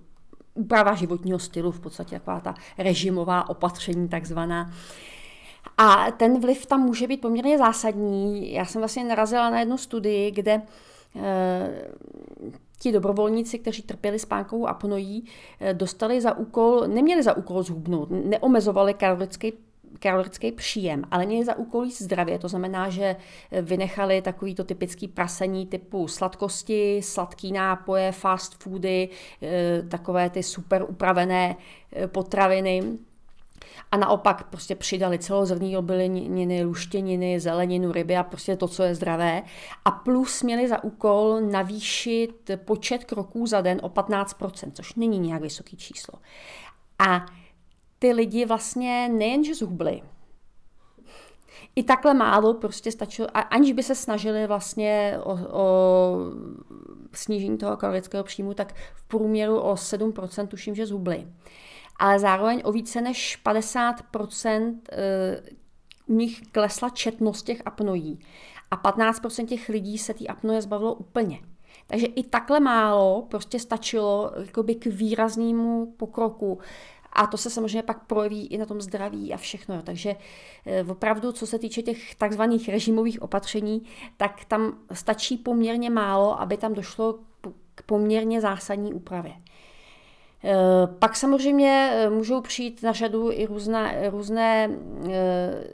e, 0.01 0.04
úprava 0.55 0.95
životního 0.95 1.39
stylu, 1.39 1.71
v 1.71 1.81
podstatě 1.81 2.19
taková 2.19 2.41
ta 2.41 2.55
režimová 2.79 3.49
opatření 3.49 4.09
takzvaná. 4.09 4.71
A 5.79 6.11
ten 6.11 6.41
vliv 6.41 6.67
tam 6.67 6.81
může 6.81 7.07
být 7.07 7.21
poměrně 7.21 7.59
zásadní. 7.59 8.53
Já 8.53 8.65
jsem 8.65 8.81
vlastně 8.81 9.05
narazila 9.05 9.51
na 9.51 9.61
jednu 9.61 9.79
studii, 9.79 10.31
kde 10.31 10.53
e, 10.53 10.63
ti 12.79 12.93
dobrovolníci, 12.93 13.59
kteří 13.59 13.83
trpěli 13.83 14.19
spánkovou 14.19 14.67
apnojí, 14.67 15.25
e, 15.61 15.75
dostali 15.75 16.21
za 16.21 16.37
úkol, 16.37 16.85
neměli 16.87 17.23
za 17.23 17.37
úkol 17.37 17.63
zhubnout, 17.63 18.09
neomezovali 18.11 18.95
kalorický 18.95 19.53
kalorický 19.99 20.53
příjem, 20.53 21.03
ale 21.11 21.27
měli 21.27 21.45
za 21.45 21.57
úkol 21.57 21.85
jíst 21.85 22.03
zdravě. 22.03 22.39
To 22.39 22.49
znamená, 22.49 22.91
že 22.91 23.17
vynechali 23.63 24.23
takovýto 24.23 24.65
typický 24.65 25.09
prasení 25.09 25.67
typu 25.67 26.09
sladkosti, 26.09 27.01
sladký 27.03 27.53
nápoje, 27.53 28.13
fast 28.13 28.63
foody, 28.63 29.09
e, 29.43 29.83
takové 29.83 30.31
ty 30.31 30.43
super 30.43 30.85
upravené 30.89 31.57
potraviny 32.07 32.83
a 33.93 33.97
naopak 33.97 34.49
prostě 34.51 34.75
přidali 34.75 35.19
celozrnný 35.19 35.77
obileniny, 35.77 36.65
luštěniny, 36.65 37.41
zeleninu, 37.41 37.93
ryby 37.93 38.17
a 38.17 38.23
prostě 38.23 38.57
to, 38.57 38.69
co 38.69 38.83
je 38.83 38.95
zdravé. 38.95 39.43
A 39.85 39.91
plus 39.91 40.43
měli 40.43 40.69
za 40.69 40.85
úkol 40.85 41.41
navýšit 41.41 42.51
počet 42.65 43.05
kroků 43.05 43.47
za 43.47 43.61
den 43.61 43.81
o 43.83 43.89
15%, 43.89 44.71
což 44.73 44.95
není 44.95 45.19
nějak 45.19 45.43
vysoký 45.43 45.77
číslo. 45.77 46.19
A 46.99 47.27
ty 48.05 48.13
lidi 48.13 48.45
vlastně 48.45 49.09
nejenže 49.09 49.55
zhubli, 49.55 50.03
i 51.77 51.83
takhle 51.83 52.15
málo 52.15 52.55
prostě 52.55 52.93
stačilo, 52.93 53.29
aniž 53.35 53.73
by 53.73 53.83
se 53.83 53.95
snažili 53.95 54.47
vlastně 54.47 55.19
o, 55.23 55.39
o 55.51 56.17
snížení 57.13 57.59
toho 57.59 57.77
kalorického 57.77 58.25
příjmu, 58.25 58.55
tak 58.55 58.75
v 58.95 59.09
průměru 59.09 59.61
o 59.61 59.75
7% 59.75 60.47
tuším, 60.47 60.75
že 60.75 60.87
zhubli 60.87 61.27
ale 61.97 62.19
zároveň 62.19 62.63
o 62.65 62.73
více 62.73 63.01
než 63.01 63.41
50% 63.47 64.79
eh, 64.93 65.41
u 66.07 66.15
nich 66.15 66.43
klesla 66.53 66.91
četnost 66.91 67.43
těch 67.43 67.63
apnojí 67.65 68.19
a 68.71 68.77
15% 68.77 69.47
těch 69.47 69.69
lidí 69.69 69.99
se 69.99 70.15
té 70.15 70.27
apnoje 70.27 70.63
zbavilo 70.63 70.95
úplně. 70.95 71.41
Takže 71.87 72.07
i 72.07 72.23
takhle 72.23 72.61
málo 72.61 73.23
prostě 73.31 73.59
stačilo 73.59 74.33
jakoby 74.37 74.75
k 74.75 74.87
výraznému 74.87 75.95
pokroku. 75.97 76.59
A 77.15 77.27
to 77.27 77.37
se 77.37 77.51
samozřejmě 77.51 77.83
pak 77.83 78.05
projeví 78.07 78.47
i 78.47 78.59
na 78.59 78.67
tom 78.67 78.81
zdraví 78.81 79.35
a 79.35 79.37
všechno. 79.37 79.83
Takže 79.83 80.17
eh, 80.67 80.85
opravdu, 80.85 81.33
co 81.33 81.47
se 81.47 81.59
týče 81.59 81.83
těch 81.83 82.15
takzvaných 82.15 82.69
režimových 82.69 83.23
opatření, 83.23 83.83
tak 84.17 84.45
tam 84.45 84.79
stačí 84.93 85.37
poměrně 85.37 85.91
málo, 85.91 86.41
aby 86.41 86.57
tam 86.57 86.75
došlo 86.75 87.19
k 87.75 87.83
poměrně 87.83 88.41
zásadní 88.41 88.95
úpravě. 88.95 89.33
Eh, 90.47 90.87
pak 90.99 91.17
samozřejmě 91.17 91.91
eh, 91.93 92.11
můžou 92.11 92.41
přijít 92.41 92.83
na 92.83 92.93
řadu 92.93 93.31
i 93.33 93.47
různé, 93.47 94.11
různé, 94.11 94.71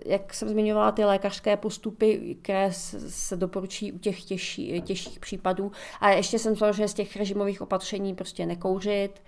jak 0.07 0.35
jsem 0.35 0.49
zmiňovala, 0.49 0.93
ty 0.93 1.05
lékařské 1.05 1.57
postupy, 1.57 2.37
které 2.43 2.73
se 2.73 3.37
doporučí 3.37 3.93
u 3.93 3.99
těch 3.99 4.25
těžší, 4.25 4.83
těžších 4.83 5.21
případů. 5.21 5.73
A 6.01 6.11
ještě 6.11 6.39
jsem 6.39 6.55
že 6.73 6.89
z 6.89 6.95
těch 6.95 7.17
režimových 7.17 7.63
opatření 7.63 8.15
prostě 8.15 8.47
nekouřit, 8.47 9.23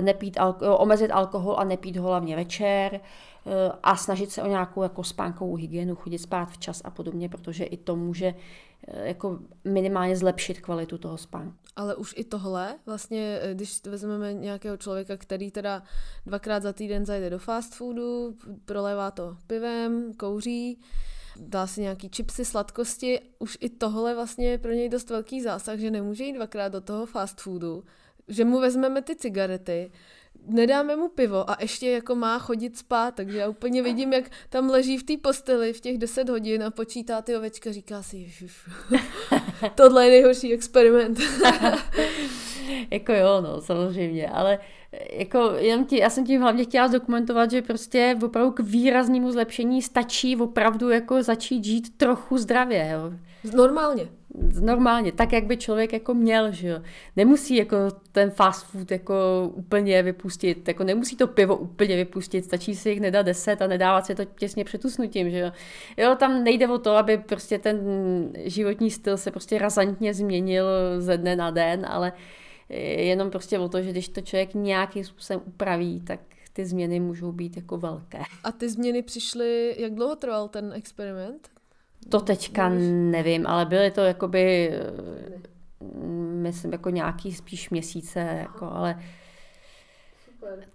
nepít 0.00 0.36
alko- 0.36 0.76
omezit 0.80 1.10
alkohol 1.10 1.56
a 1.58 1.64
nepít 1.64 1.96
ho 1.96 2.08
hlavně 2.08 2.36
večer 2.36 3.00
a 3.82 3.96
snažit 3.96 4.30
se 4.30 4.42
o 4.42 4.46
nějakou 4.46 4.82
jako 4.82 5.04
spánkovou 5.04 5.54
hygienu, 5.54 5.94
chodit 5.94 6.18
spát 6.18 6.46
včas 6.46 6.82
a 6.84 6.90
podobně, 6.90 7.28
protože 7.28 7.64
i 7.64 7.76
to 7.76 7.96
může 7.96 8.34
jako 8.86 9.38
minimálně 9.64 10.16
zlepšit 10.16 10.60
kvalitu 10.60 10.98
toho 10.98 11.18
spánku. 11.18 11.56
Ale 11.76 11.94
už 11.94 12.14
i 12.16 12.24
tohle, 12.24 12.78
vlastně, 12.86 13.38
eh, 13.42 13.54
když 13.54 13.84
vezmeme 13.84 14.34
nějakého 14.34 14.76
člověka, 14.76 15.16
který 15.16 15.50
teda 15.50 15.82
dvakrát 16.26 16.62
za 16.62 16.72
týden 16.72 17.06
zajde 17.06 17.30
do 17.30 17.38
fast 17.38 17.74
foodu, 17.74 18.36
prolévá 18.64 19.10
to 19.10 19.36
pivem, 19.46 20.14
kouří, 20.14 20.80
dá 21.36 21.66
si 21.66 21.80
nějaký 21.80 22.10
čipsy, 22.10 22.44
sladkosti, 22.44 23.20
už 23.38 23.58
i 23.60 23.68
tohle 23.68 24.14
vlastně 24.14 24.48
je 24.48 24.58
pro 24.58 24.72
něj 24.72 24.88
dost 24.88 25.10
velký 25.10 25.42
zásah, 25.42 25.78
že 25.78 25.90
nemůže 25.90 26.24
jít 26.24 26.32
dvakrát 26.32 26.68
do 26.68 26.80
toho 26.80 27.06
fast 27.06 27.40
foodu, 27.40 27.84
že 28.28 28.44
mu 28.44 28.60
vezmeme 28.60 29.02
ty 29.02 29.16
cigarety, 29.16 29.90
nedáme 30.46 30.96
mu 30.96 31.08
pivo 31.08 31.50
a 31.50 31.56
ještě 31.60 31.90
jako 31.90 32.14
má 32.14 32.38
chodit 32.38 32.78
spát, 32.78 33.14
takže 33.14 33.38
já 33.38 33.48
úplně 33.48 33.82
vidím, 33.82 34.12
jak 34.12 34.24
tam 34.48 34.70
leží 34.70 34.98
v 34.98 35.02
té 35.02 35.16
posteli 35.22 35.72
v 35.72 35.80
těch 35.80 35.98
10 35.98 36.28
hodin 36.28 36.64
a 36.64 36.70
počítá 36.70 37.22
ty 37.22 37.36
ovečka, 37.36 37.72
říká 37.72 38.02
si, 38.02 38.16
ježiš, 38.16 38.52
tohle 39.74 40.04
je 40.04 40.10
nejhorší 40.10 40.52
experiment. 40.52 41.18
jako 42.90 43.12
jo, 43.12 43.40
no, 43.40 43.60
samozřejmě, 43.60 44.28
ale 44.28 44.58
jako 45.12 45.52
jenom 45.56 45.84
tí, 45.84 45.96
já 45.96 46.10
jsem 46.10 46.26
tím 46.26 46.40
hlavně 46.40 46.64
chtěla 46.64 46.88
zdokumentovat, 46.88 47.50
že 47.50 47.62
prostě 47.62 48.18
opravdu 48.24 48.50
k 48.50 48.60
výraznému 48.60 49.32
zlepšení 49.32 49.82
stačí 49.82 50.36
opravdu 50.36 50.90
jako 50.90 51.22
začít 51.22 51.64
žít 51.64 51.96
trochu 51.96 52.38
zdravě, 52.38 52.90
jo. 52.92 53.12
Normálně. 53.56 54.08
Normálně, 54.60 55.12
tak, 55.12 55.32
jak 55.32 55.44
by 55.44 55.56
člověk 55.56 55.92
jako 55.92 56.14
měl, 56.14 56.52
že 56.52 56.68
jo. 56.68 56.80
Nemusí 57.16 57.56
jako 57.56 57.76
ten 58.12 58.30
fast 58.30 58.66
food 58.66 58.90
jako 58.90 59.14
úplně 59.54 60.02
vypustit, 60.02 60.68
jako 60.68 60.84
nemusí 60.84 61.16
to 61.16 61.26
pivo 61.26 61.56
úplně 61.56 61.96
vypustit, 61.96 62.44
stačí 62.44 62.74
si 62.74 62.90
jich 62.90 63.00
nedat 63.00 63.26
deset 63.26 63.62
a 63.62 63.66
nedávat 63.66 64.06
si 64.06 64.14
to 64.14 64.24
těsně 64.24 64.64
před 64.64 64.84
usnutím, 64.84 65.30
že 65.30 65.38
jo. 65.38 65.52
Jo, 65.96 66.16
tam 66.18 66.44
nejde 66.44 66.68
o 66.68 66.78
to, 66.78 66.90
aby 66.90 67.18
prostě 67.18 67.58
ten 67.58 67.78
životní 68.44 68.90
styl 68.90 69.16
se 69.16 69.30
prostě 69.30 69.58
razantně 69.58 70.14
změnil 70.14 70.66
ze 70.98 71.18
dne 71.18 71.36
na 71.36 71.50
den, 71.50 71.86
ale 71.88 72.12
jenom 72.68 73.30
prostě 73.30 73.58
o 73.58 73.68
to, 73.68 73.82
že 73.82 73.90
když 73.90 74.08
to 74.08 74.20
člověk 74.20 74.54
nějakým 74.54 75.04
způsobem 75.04 75.42
upraví, 75.46 76.00
tak 76.00 76.20
ty 76.52 76.66
změny 76.66 77.00
můžou 77.00 77.32
být 77.32 77.56
jako 77.56 77.76
velké. 77.76 78.18
A 78.44 78.52
ty 78.52 78.68
změny 78.68 79.02
přišly, 79.02 79.74
jak 79.78 79.94
dlouho 79.94 80.16
trval 80.16 80.48
ten 80.48 80.72
experiment? 80.72 81.55
To 82.08 82.20
teďka 82.20 82.68
nevím, 83.10 83.46
ale 83.46 83.66
byly 83.66 83.90
to 83.90 84.00
jakoby, 84.00 84.72
myslím, 86.32 86.72
jako 86.72 86.90
nějaký 86.90 87.32
spíš 87.32 87.70
měsíce, 87.70 88.20
jako, 88.20 88.70
ale 88.72 88.98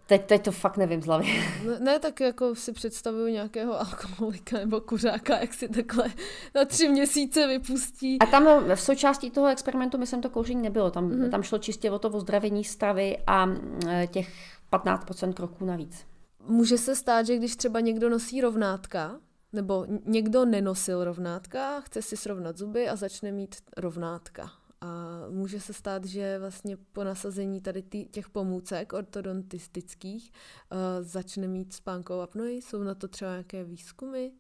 Teď, 0.06 0.26
teď 0.26 0.44
to 0.44 0.52
fakt 0.52 0.78
nevím 0.78 1.02
z 1.02 1.06
hlavy. 1.06 1.26
Ne, 1.66 1.80
ne, 1.80 2.00
tak 2.00 2.20
jako 2.20 2.56
si 2.56 2.72
představuju 2.72 3.28
nějakého 3.28 3.80
alkoholika 3.80 4.58
nebo 4.58 4.82
kuřáka, 4.82 5.40
jak 5.40 5.54
si 5.54 5.70
takhle 5.70 6.12
na 6.56 6.66
tři 6.66 6.90
měsíce 6.90 7.48
vypustí. 7.48 8.20
A 8.20 8.26
tam 8.26 8.46
v 8.76 8.82
součástí 8.82 9.32
toho 9.32 9.48
experimentu, 9.48 9.98
myslím, 9.98 10.22
to 10.22 10.30
kouření 10.30 10.62
nebylo. 10.62 10.92
Tam, 10.92 11.10
mm-hmm. 11.10 11.30
tam 11.30 11.44
šlo 11.44 11.58
čistě 11.58 11.92
o 11.92 12.00
to 12.00 12.10
ozdravení 12.10 12.64
stravy 12.64 13.18
a 13.28 13.48
e, 13.90 14.08
těch 14.08 14.30
15% 14.72 15.34
kroků 15.34 15.66
navíc. 15.66 16.06
Může 16.48 16.78
se 16.78 16.96
stát, 16.96 17.26
že 17.26 17.38
když 17.38 17.56
třeba 17.56 17.80
někdo 17.80 18.10
nosí 18.10 18.42
rovnátka, 18.42 19.20
nebo 19.54 19.86
někdo 20.06 20.46
nenosil 20.46 21.04
rovnátka, 21.04 21.82
chce 21.82 22.02
si 22.02 22.18
srovnat 22.18 22.58
zuby 22.58 22.90
a 22.90 22.96
začne 22.96 23.32
mít 23.32 23.56
rovnátka. 23.78 24.52
A 24.82 25.20
může 25.30 25.60
se 25.60 25.74
stát, 25.74 26.06
že 26.06 26.40
vlastně 26.40 26.78
po 26.78 27.04
nasazení 27.04 27.62
tady 27.62 27.82
tý, 27.82 28.06
těch 28.06 28.30
pomůcek 28.30 28.94
ortodontistických 28.94 30.32
uh, 30.72 30.78
začne 31.02 31.48
mít 31.48 31.74
spánkovou 31.74 32.22
apnoji. 32.22 32.62
Jsou 32.62 32.84
na 32.84 32.96
to 32.96 33.08
třeba 33.08 33.32
nějaké 33.32 33.64
výzkumy? 33.64 34.32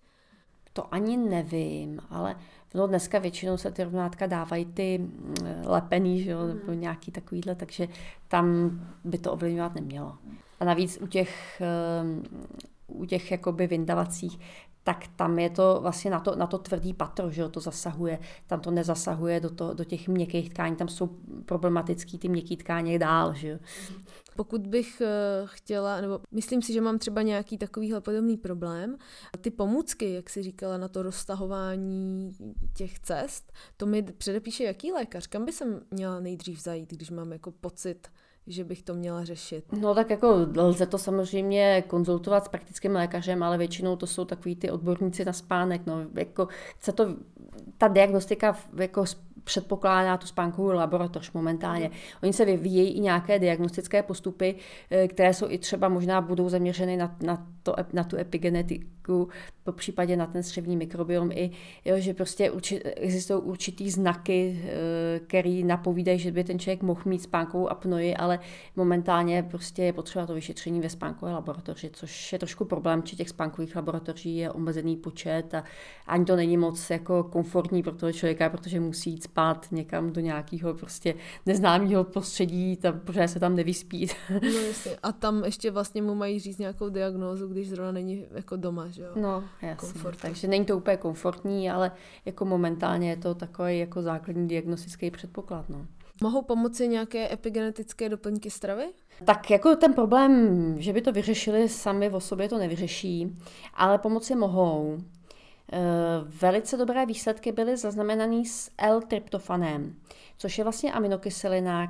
To 0.73 0.93
ani 0.93 1.17
nevím, 1.17 1.99
ale 2.09 2.35
no 2.75 2.87
dneska 2.87 3.19
většinou 3.19 3.57
se 3.57 3.71
ty 3.71 3.83
rovnátka 3.83 4.25
dávají 4.25 4.65
ty 4.65 4.97
mm, 4.97 5.35
lepený, 5.65 6.23
že 6.23 6.31
jo, 6.31 6.47
nebo 6.47 6.71
hmm. 6.71 6.81
nějaký 6.81 7.11
takovýhle, 7.11 7.55
takže 7.55 7.87
tam 8.27 8.79
by 9.03 9.17
to 9.17 9.33
ovlivňovat 9.33 9.75
nemělo. 9.75 10.17
A 10.59 10.65
navíc 10.65 10.97
u 11.01 11.07
těch, 11.07 11.61
ehm, 11.61 12.23
u 12.87 13.05
těch 13.05 13.31
jakoby 13.31 13.67
vyndavacích, 13.67 14.39
tak 14.83 15.07
tam 15.15 15.39
je 15.39 15.49
to 15.49 15.79
vlastně 15.81 16.11
na 16.11 16.19
to, 16.19 16.35
na 16.35 16.47
to 16.47 16.57
tvrdý 16.57 16.93
patro, 16.93 17.31
že 17.31 17.49
to 17.49 17.59
zasahuje. 17.59 18.19
Tam 18.47 18.59
to 18.59 18.71
nezasahuje 18.71 19.39
do, 19.39 19.49
to, 19.49 19.73
do 19.73 19.83
těch 19.83 20.07
měkkých 20.07 20.49
tkání, 20.49 20.75
tam 20.75 20.87
jsou 20.87 21.07
problematický 21.45 22.17
ty 22.17 22.29
měkké 22.29 22.55
tkáně 22.55 22.99
dál. 22.99 23.33
Že? 23.33 23.59
Pokud 24.35 24.67
bych 24.67 25.01
eh, 25.01 25.41
chtěla, 25.45 26.01
nebo 26.01 26.19
myslím 26.31 26.61
si, 26.61 26.73
že 26.73 26.81
mám 26.81 26.99
třeba 26.99 27.21
nějaký 27.21 27.57
takovýhle 27.57 28.01
podobný 28.01 28.37
problém, 28.37 28.97
ty 29.41 29.51
pomůcky, 29.51 30.13
jak 30.13 30.29
si 30.29 30.43
říkala, 30.43 30.77
na 30.77 30.87
to 30.87 31.03
roztahování 31.03 32.31
těch 32.73 32.99
cest, 32.99 33.53
to 33.77 33.85
mi 33.85 34.01
předepíše 34.03 34.63
jaký 34.63 34.91
lékař, 34.91 35.27
kam 35.27 35.45
by 35.45 35.51
jsem 35.51 35.81
měla 35.91 36.19
nejdřív 36.19 36.63
zajít, 36.63 36.91
když 36.91 37.09
mám 37.09 37.31
jako 37.31 37.51
pocit, 37.51 38.07
že 38.47 38.63
bych 38.63 38.83
to 38.83 38.93
měla 38.93 39.25
řešit? 39.25 39.65
No 39.71 39.95
tak 39.95 40.09
jako 40.09 40.47
lze 40.57 40.85
to 40.85 40.97
samozřejmě 40.97 41.83
konzultovat 41.87 42.45
s 42.45 42.47
praktickým 42.47 42.91
lékařem, 42.91 43.43
ale 43.43 43.57
většinou 43.57 43.95
to 43.95 44.07
jsou 44.07 44.25
takový 44.25 44.55
ty 44.55 44.71
odborníci 44.71 45.25
na 45.25 45.33
spánek. 45.33 45.81
No, 45.85 46.05
jako, 46.13 46.47
chce 46.77 46.91
to, 46.91 47.15
ta 47.77 47.87
diagnostika 47.87 48.57
jako 48.75 49.05
předpokládá 49.43 50.17
tu 50.17 50.27
spánkovou 50.27 50.71
laboratoř 50.71 51.31
momentálně. 51.31 51.91
Oni 52.23 52.33
se 52.33 52.45
vyvíjejí 52.45 52.91
i 52.91 52.99
nějaké 52.99 53.39
diagnostické 53.39 54.03
postupy, 54.03 54.55
eh, 54.91 55.07
které 55.07 55.33
jsou 55.33 55.49
i 55.49 55.57
třeba 55.57 55.89
možná 55.89 56.21
budou 56.21 56.49
zaměřeny 56.49 56.97
na, 56.97 57.15
na, 57.21 57.47
to, 57.63 57.75
na 57.93 58.03
tu 58.03 58.17
epigenetiku, 58.17 58.85
po 59.63 59.71
případě 59.71 60.17
na 60.17 60.25
ten 60.25 60.43
střevní 60.43 60.77
mikrobiom 60.77 61.31
i, 61.31 61.51
jo, 61.85 61.95
že 61.99 62.13
prostě 62.13 62.51
určit, 62.51 62.81
existují 62.95 63.41
určitý 63.41 63.89
znaky, 63.89 64.61
eh, 64.63 65.19
který 65.19 65.63
napovídají, 65.63 66.19
že 66.19 66.31
by 66.31 66.43
ten 66.43 66.59
člověk 66.59 66.81
mohl 66.81 67.01
mít 67.05 67.21
spánkovou 67.21 67.69
apnoji, 67.69 68.15
ale 68.15 68.39
momentálně 68.75 69.43
prostě 69.43 69.83
je 69.83 69.93
potřeba 69.93 70.25
to 70.25 70.33
vyšetření 70.33 70.81
ve 70.81 70.89
spánkové 70.89 71.31
laboratoři, 71.33 71.89
což 71.93 72.33
je 72.33 72.39
trošku 72.39 72.65
problém, 72.65 73.01
že 73.05 73.15
těch 73.15 73.29
spánkových 73.29 73.75
laboratoří 73.75 74.37
je 74.37 74.51
omezený 74.51 74.95
počet 74.95 75.53
a 75.53 75.63
ani 76.07 76.25
to 76.25 76.35
není 76.35 76.57
moc 76.57 76.89
jako 76.89 77.23
komfortní 77.23 77.83
pro 77.83 77.95
toho 77.95 78.11
člověka, 78.11 78.49
protože 78.49 78.79
musí 78.79 79.11
jít 79.11 79.23
spát 79.23 79.67
někam 79.71 80.11
do 80.13 80.21
nějakého 80.21 80.73
prostě 80.73 81.13
neznámého 81.45 82.03
prostředí, 82.03 82.77
tam, 82.77 82.99
protože 82.99 83.27
se 83.27 83.39
tam 83.39 83.55
nevyspí. 83.55 84.07
No 84.29 84.59
jasně. 84.67 84.91
A 85.03 85.11
tam 85.11 85.43
ještě 85.43 85.71
vlastně 85.71 86.01
mu 86.01 86.15
mají 86.15 86.39
říct 86.39 86.57
nějakou 86.57 86.89
diagnózu, 86.89 87.47
když 87.47 87.69
zrovna 87.69 87.91
není 87.91 88.25
jako 88.31 88.55
doma, 88.55 88.87
že 88.91 89.01
jo? 89.01 89.09
No, 89.15 89.43
jasně. 89.61 90.01
Takže 90.21 90.47
není 90.47 90.65
to 90.65 90.77
úplně 90.77 90.97
komfortní, 90.97 91.71
ale 91.71 91.91
jako 92.25 92.45
momentálně 92.45 93.09
je 93.09 93.17
to 93.17 93.35
takový 93.35 93.79
jako 93.79 94.01
základní 94.01 94.47
diagnostický 94.47 95.11
předpoklad. 95.11 95.69
No. 95.69 95.85
Mohou 96.23 96.41
pomoci 96.41 96.87
nějaké 96.87 97.33
epigenetické 97.33 98.09
doplňky 98.09 98.49
stravy? 98.49 98.85
Tak 99.25 99.51
jako 99.51 99.75
ten 99.75 99.93
problém, 99.93 100.75
že 100.81 100.93
by 100.93 101.01
to 101.01 101.11
vyřešili 101.11 101.69
sami 101.69 102.09
o 102.09 102.19
sobě, 102.19 102.49
to 102.49 102.57
nevyřeší, 102.57 103.37
ale 103.73 103.97
pomoci 103.97 104.35
mohou. 104.35 104.97
Eh, 105.73 105.79
velice 106.41 106.77
dobré 106.77 107.05
výsledky 107.05 107.51
byly 107.51 107.77
zaznamenané 107.77 108.45
s 108.45 108.71
L-tryptofanem, 108.77 109.95
což 110.37 110.57
je 110.57 110.63
vlastně 110.63 110.93
aminokyselina, 110.93 111.87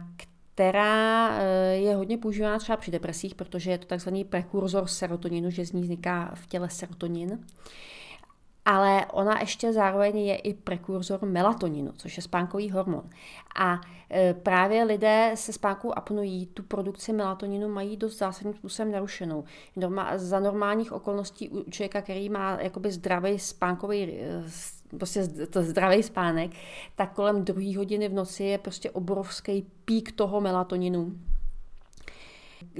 která 0.61 1.29
eh, 1.29 1.75
je 1.75 1.95
hodně 1.95 2.17
používána 2.17 2.59
třeba 2.59 2.77
při 2.77 2.91
depresích, 2.91 3.35
protože 3.35 3.71
je 3.71 3.77
to 3.77 3.85
takzvaný 3.85 4.23
prekurzor 4.23 4.87
serotoninu, 4.87 5.49
že 5.49 5.65
z 5.65 5.71
ní 5.71 5.81
vzniká 5.81 6.31
v 6.35 6.47
těle 6.47 6.69
serotonin 6.69 7.39
ale 8.65 9.05
ona 9.05 9.39
ještě 9.39 9.73
zároveň 9.73 10.17
je 10.17 10.35
i 10.35 10.53
prekurzor 10.53 11.25
melatoninu, 11.25 11.91
což 11.97 12.17
je 12.17 12.23
spánkový 12.23 12.71
hormon. 12.71 13.09
A 13.59 13.81
e, 14.11 14.33
právě 14.33 14.83
lidé 14.83 15.31
se 15.35 15.53
spánkou 15.53 15.97
apnují, 15.97 16.45
tu 16.45 16.63
produkci 16.63 17.13
melatoninu 17.13 17.69
mají 17.69 17.97
dost 17.97 18.17
zásadním 18.17 18.53
způsobem 18.53 18.91
narušenou. 18.91 19.43
Norma, 19.75 20.17
za 20.17 20.39
normálních 20.39 20.91
okolností 20.91 21.49
u 21.49 21.71
člověka, 21.71 22.01
který 22.01 22.29
má 22.29 22.57
jakoby 22.61 22.91
zdravý 22.91 23.39
spánkový 23.39 24.03
e, 24.03 24.43
prostě 24.97 25.27
to 25.27 25.63
zdravý 25.63 26.03
spánek, 26.03 26.51
tak 26.95 27.13
kolem 27.13 27.43
druhé 27.43 27.77
hodiny 27.77 28.09
v 28.09 28.13
noci 28.13 28.43
je 28.43 28.57
prostě 28.57 28.91
obrovský 28.91 29.67
pík 29.85 30.11
toho 30.11 30.41
melatoninu 30.41 31.11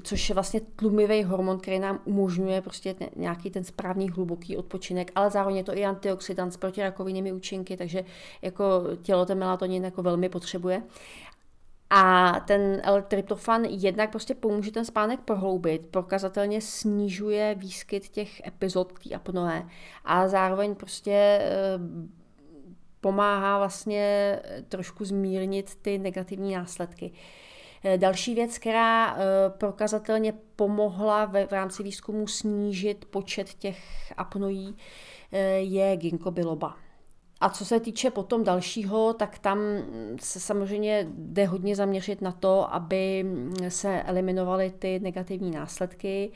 což 0.04 0.30
je 0.30 0.36
vlastně 0.36 0.62
tlumivý 0.76 1.24
hormon, 1.24 1.60
který 1.60 1.80
nám 1.80 2.00
umožňuje 2.06 2.62
prostě 2.62 2.96
nějaký 3.16 3.52
ten 3.52 3.64
správný 3.64 4.10
hluboký 4.10 4.58
odpočinek, 4.58 5.12
ale 5.16 5.30
zároveň 5.30 5.58
je 5.58 5.64
to 5.64 5.78
i 5.78 5.86
antioxidant 5.86 6.54
s 6.54 6.58
protirakovinnými 6.58 7.34
účinky, 7.34 7.78
takže 7.78 8.06
jako 8.42 8.84
tělo 9.02 9.26
ten 9.26 9.38
melatonin 9.38 9.86
jako 9.86 10.04
velmi 10.04 10.30
potřebuje. 10.30 10.84
A 11.90 12.32
ten 12.48 12.82
L-tryptofan 12.84 13.66
jednak 13.66 14.12
prostě 14.12 14.36
pomůže 14.36 14.72
ten 14.72 14.86
spánek 14.86 15.20
prohloubit, 15.20 15.86
prokazatelně 15.92 16.62
snižuje 16.62 17.56
výskyt 17.56 18.08
těch 18.10 18.48
epizod 18.48 19.00
té 19.00 19.16
apnoe 19.16 19.68
a 20.06 20.28
zároveň 20.28 20.76
prostě 20.76 21.12
eh, 21.12 21.80
pomáhá 23.02 23.58
vlastně 23.58 24.40
trošku 24.70 25.06
zmírnit 25.06 25.76
ty 25.76 25.98
negativní 25.98 26.56
následky. 26.56 27.12
Eh, 27.84 27.98
další 27.98 28.36
věc, 28.36 28.58
která 28.58 29.14
eh, 29.14 29.18
prokazatelně 29.50 30.34
pomohla 30.56 31.26
v 31.26 31.52
rámci 31.52 31.84
výzkumu 31.84 32.28
snížit 32.28 33.06
počet 33.06 33.54
těch 33.54 33.78
apnoí, 34.18 34.78
eh, 35.32 35.40
je 35.60 35.98
ginkgo 35.98 36.32
biloba. 36.32 36.76
A 37.40 37.50
co 37.50 37.66
se 37.66 37.80
týče 37.80 38.12
potom 38.12 38.44
dalšího, 38.44 39.14
tak 39.14 39.40
tam 39.40 39.60
se 40.20 40.40
samozřejmě 40.40 41.08
jde 41.10 41.46
hodně 41.46 41.76
zaměřit 41.76 42.22
na 42.22 42.32
to, 42.32 42.74
aby 42.74 43.26
se 43.68 44.04
eliminovaly 44.04 44.74
ty 44.80 45.00
negativní 45.00 45.52
následky 45.52 46.32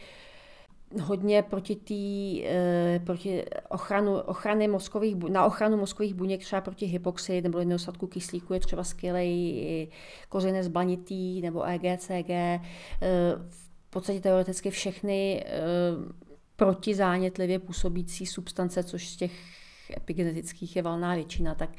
hodně 1.01 1.43
proti, 1.43 1.75
tý, 1.75 2.43
eh, 2.45 3.01
proti 3.05 3.45
ochranu, 3.69 4.19
ochrany 4.19 4.67
mozkových, 4.67 5.15
na 5.15 5.45
ochranu 5.45 5.77
mozkových 5.77 6.13
buněk, 6.13 6.41
třeba 6.41 6.61
proti 6.61 6.85
hypoxii 6.85 7.41
nebo 7.41 7.59
nedostatku 7.59 8.07
kyslíku 8.07 8.53
je 8.53 8.59
třeba 8.59 8.83
skvělý 8.83 9.89
kořenec 10.29 10.67
blanitý 10.67 11.41
nebo 11.41 11.63
EGCG. 11.63 12.29
Eh, 12.29 12.59
v 13.49 13.89
podstatě 13.89 14.19
teoreticky 14.19 14.69
všechny 14.69 15.43
eh, 15.45 15.61
protizánětlivě 16.55 17.59
působící 17.59 18.25
substance, 18.25 18.83
což 18.83 19.09
z 19.09 19.15
těch 19.15 19.31
epigenetických 19.97 20.75
je 20.75 20.81
valná 20.81 21.15
většina, 21.15 21.55
tak 21.55 21.69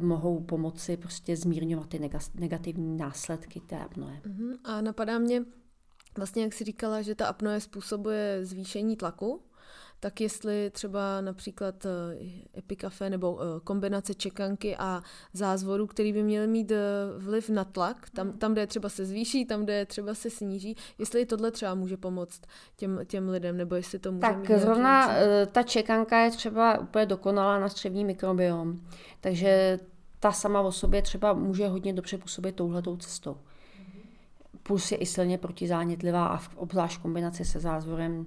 mohou 0.00 0.40
pomoci 0.40 0.96
prostě 0.96 1.36
zmírňovat 1.36 1.88
ty 1.88 2.10
negativní 2.34 2.96
následky 2.96 3.60
té 3.60 3.78
apnoe. 3.78 4.20
Uh-huh. 4.24 4.56
A 4.64 4.80
napadá 4.80 5.18
mě, 5.18 5.44
vlastně 6.16 6.42
jak 6.42 6.52
si 6.52 6.64
říkala, 6.64 7.02
že 7.02 7.14
ta 7.14 7.26
apnoe 7.26 7.60
způsobuje 7.60 8.44
zvýšení 8.44 8.96
tlaku, 8.96 9.42
tak 10.00 10.20
jestli 10.20 10.70
třeba 10.70 11.20
například 11.20 11.86
epikafe 12.58 13.10
nebo 13.10 13.38
kombinace 13.64 14.14
čekanky 14.14 14.76
a 14.76 15.02
zázvoru, 15.32 15.86
který 15.86 16.12
by 16.12 16.22
měly 16.22 16.46
mít 16.46 16.72
vliv 17.18 17.50
na 17.50 17.64
tlak, 17.64 18.10
tam, 18.10 18.32
tam 18.32 18.52
kde 18.52 18.62
je 18.62 18.66
třeba 18.66 18.88
se 18.88 19.04
zvýší, 19.04 19.46
tam, 19.46 19.64
kde 19.64 19.74
je 19.74 19.86
třeba 19.86 20.14
se 20.14 20.30
sníží, 20.30 20.76
jestli 20.98 21.26
tohle 21.26 21.50
třeba 21.50 21.74
může 21.74 21.96
pomoct 21.96 22.40
těm, 22.76 23.00
těm 23.06 23.28
lidem, 23.28 23.56
nebo 23.56 23.74
jestli 23.74 23.98
to 23.98 24.12
může 24.12 24.20
Tak 24.20 24.60
zrovna 24.60 25.10
ta 25.52 25.62
čekanka 25.62 26.18
je 26.18 26.30
třeba 26.30 26.78
úplně 26.78 27.06
dokonalá 27.06 27.58
na 27.58 27.68
střevní 27.68 28.04
mikrobiom, 28.04 28.80
takže 29.20 29.80
ta 30.20 30.32
sama 30.32 30.60
o 30.60 30.72
sobě 30.72 31.02
třeba 31.02 31.32
může 31.32 31.68
hodně 31.68 31.92
dobře 31.92 32.18
působit 32.18 32.56
touhletou 32.56 32.96
cestou. 32.96 33.36
Plus 34.66 34.92
je 34.92 34.98
i 34.98 35.06
silně 35.06 35.38
protizánětlivá 35.38 36.26
a 36.26 36.36
v 36.36 36.56
obzvlášť 36.56 37.00
kombinaci 37.00 37.44
se 37.44 37.60
zázvorem 37.60 38.26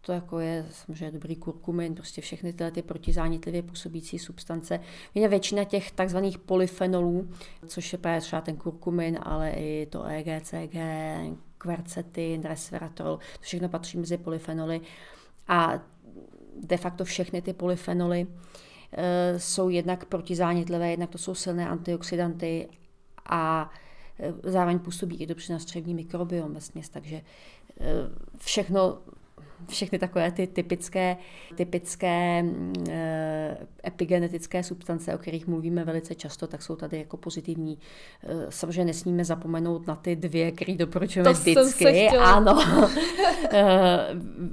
to 0.00 0.12
jako 0.12 0.38
je 0.38 0.66
samozřejmě 0.70 1.10
dobrý 1.10 1.36
kurkumin, 1.36 1.94
prostě 1.94 2.20
všechny 2.20 2.52
tyhle 2.52 2.70
ty 2.70 2.82
protizánětlivě 2.82 3.62
působící 3.62 4.18
substance. 4.18 4.80
Je 5.14 5.28
většina 5.28 5.64
těch 5.64 5.90
takzvaných 5.90 6.38
polyfenolů, 6.38 7.28
což 7.66 7.92
je 7.92 7.98
právě 7.98 8.20
třeba 8.20 8.42
ten 8.42 8.56
kurkumin, 8.56 9.18
ale 9.22 9.50
i 9.50 9.86
to 9.86 10.04
EGCG, 10.04 10.76
kvercetin, 11.58 12.42
resveratrol, 12.42 13.16
to 13.16 13.40
všechno 13.40 13.68
patří 13.68 13.98
mezi 13.98 14.16
polyfenoly. 14.18 14.80
A 15.48 15.80
de 16.60 16.76
facto 16.76 17.04
všechny 17.04 17.42
ty 17.42 17.52
polyfenoly 17.52 18.26
e, 18.92 19.38
jsou 19.40 19.68
jednak 19.68 20.04
protizánětlivé, 20.04 20.90
jednak 20.90 21.10
to 21.10 21.18
jsou 21.18 21.34
silné 21.34 21.68
antioxidanty 21.68 22.68
a 23.28 23.70
zároveň 24.42 24.78
působí 24.78 25.16
i 25.16 25.26
dobře 25.26 25.52
na 25.52 25.58
střevní 25.58 25.94
mikrobiom 25.94 26.54
vesměs, 26.54 26.88
takže 26.88 27.16
e, 27.16 27.22
všechno 28.38 28.98
všechny 29.68 29.98
takové 29.98 30.32
ty 30.32 30.46
typické, 30.46 31.16
typické 31.54 32.44
e, 32.90 33.58
epigenetické 33.86 34.62
substance, 34.62 35.14
o 35.14 35.18
kterých 35.18 35.46
mluvíme 35.46 35.84
velice 35.84 36.14
často, 36.14 36.46
tak 36.46 36.62
jsou 36.62 36.76
tady 36.76 36.98
jako 36.98 37.16
pozitivní. 37.16 37.78
Samozřejmě 38.48 38.84
nesmíme 38.84 39.24
zapomenout 39.24 39.86
na 39.86 39.96
ty 39.96 40.16
dvě, 40.16 40.52
které 40.52 40.74
doporučujeme 40.74 41.34
to 41.34 41.40
vždycky. 41.40 42.08
Ano. 42.08 42.58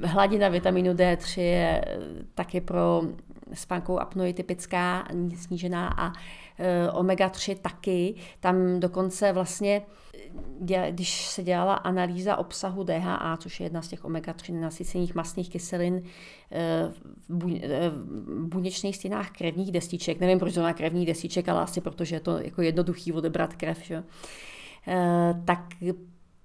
hladina 0.04 0.50
vitamínu 0.50 0.94
D3 0.94 1.42
je 1.42 1.86
taky 2.36 2.62
pro 2.62 3.02
spánkovou 3.54 4.00
apnoji 4.00 4.34
typická, 4.34 5.08
snížená 5.36 5.88
a 5.98 6.14
omega-3 6.92 7.56
taky. 7.62 8.16
Tam 8.40 8.80
dokonce 8.80 9.34
vlastně 9.34 9.82
když 10.90 11.26
se 11.26 11.44
dělala 11.44 11.74
analýza 11.74 12.36
obsahu 12.36 12.84
DHA, 12.84 13.38
což 13.38 13.60
je 13.60 13.66
jedna 13.66 13.82
z 13.82 13.88
těch 13.88 14.06
omega-3 14.06 14.54
nenasycených 14.54 15.16
masných 15.16 15.50
kyselin 15.50 16.04
eh, 16.52 16.92
v 17.30 18.48
buněčných 18.48 18.96
stěnách 18.96 19.32
krevních 19.32 19.72
destiček, 19.72 20.20
nevím, 20.20 20.40
proč 20.40 20.54
to 20.54 20.62
má 20.62 20.74
krevních 20.74 21.08
destiček, 21.08 21.50
ale 21.50 21.62
asi 21.62 21.82
protože 21.82 22.16
je 22.16 22.20
to 22.20 22.38
jako 22.38 22.62
jednoduchý 22.62 23.14
odebrat 23.14 23.56
krev, 23.56 23.80
že? 23.84 24.04
Eh, 24.88 25.42
tak 25.46 25.74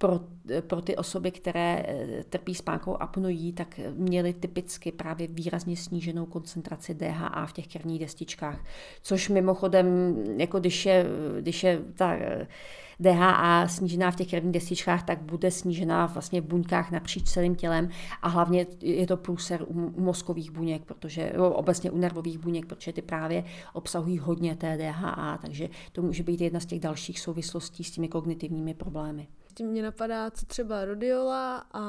pro, 0.01 0.19
pro 0.67 0.81
ty 0.81 0.95
osoby, 0.95 1.31
které 1.31 1.85
eh, 1.87 2.23
trpí 2.29 2.55
spánkou 2.55 2.97
apnojí, 3.01 3.53
tak 3.53 3.79
měly 3.95 4.33
typicky 4.33 4.91
právě 4.91 5.27
výrazně 5.27 5.77
sníženou 5.77 6.25
koncentraci 6.25 6.93
DHA 6.93 7.45
v 7.45 7.53
těch 7.53 7.67
krevních 7.67 7.99
destičkách. 7.99 8.65
Což 9.01 9.29
mimochodem, 9.29 10.15
jako 10.37 10.59
když 10.59 10.85
je, 10.85 11.05
když 11.39 11.63
je 11.63 11.81
ta 11.95 12.15
DHA 12.99 13.67
snížená 13.67 14.11
v 14.11 14.15
těch 14.15 14.27
krevních 14.29 14.53
destičkách, 14.53 15.03
tak 15.03 15.21
bude 15.21 15.51
snížená 15.51 16.05
vlastně 16.05 16.41
v 16.41 16.45
buňkách 16.45 16.91
napříč 16.91 17.29
celým 17.29 17.55
tělem 17.55 17.89
a 18.21 18.27
hlavně 18.27 18.67
je 18.81 19.07
to 19.07 19.17
průser 19.17 19.63
u 19.67 20.01
mozkových 20.01 20.51
buněk, 20.51 20.85
protože 20.85 21.33
obecně 21.33 21.91
u 21.91 21.97
nervových 21.97 22.37
buněk, 22.37 22.65
protože 22.65 22.93
ty 22.93 23.01
právě 23.01 23.43
obsahují 23.73 24.17
hodně 24.17 24.55
té 24.55 24.77
DHA, 24.77 25.37
takže 25.41 25.69
to 25.91 26.01
může 26.01 26.23
být 26.23 26.41
jedna 26.41 26.59
z 26.59 26.65
těch 26.65 26.79
dalších 26.79 27.19
souvislostí 27.19 27.83
s 27.83 27.91
těmi 27.91 28.07
kognitivními 28.07 28.73
problémy. 28.73 29.27
Tím 29.53 29.67
mě 29.67 29.83
napadá, 29.83 30.31
co 30.31 30.45
třeba 30.45 30.85
rodiola 30.85 31.65
a 31.73 31.81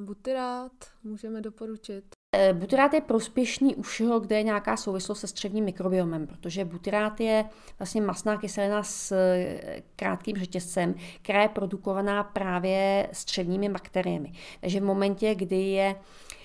butyrát 0.00 0.72
můžeme 1.04 1.40
doporučit. 1.40 2.04
Eh, 2.36 2.52
butyrát 2.52 2.94
je 2.94 3.00
prospěšný 3.00 3.74
u 3.74 3.82
všeho, 3.82 4.20
kde 4.20 4.36
je 4.36 4.42
nějaká 4.42 4.76
souvislost 4.76 5.20
se 5.20 5.26
střevním 5.26 5.64
mikrobiomem, 5.64 6.26
protože 6.26 6.64
butyrát 6.64 7.20
je 7.20 7.44
vlastně 7.78 8.00
masná 8.00 8.36
kyselina 8.36 8.82
s 8.82 9.12
eh, 9.12 9.82
krátkým 9.96 10.36
řetězcem, 10.36 10.94
která 11.22 11.42
je 11.42 11.48
produkovaná 11.48 12.24
právě 12.24 13.08
střevními 13.12 13.68
bakteriemi. 13.68 14.32
Takže 14.60 14.80
v 14.80 14.84
momentě, 14.84 15.34
kdy 15.34 15.62
je 15.62 15.96
eh, 15.96 16.39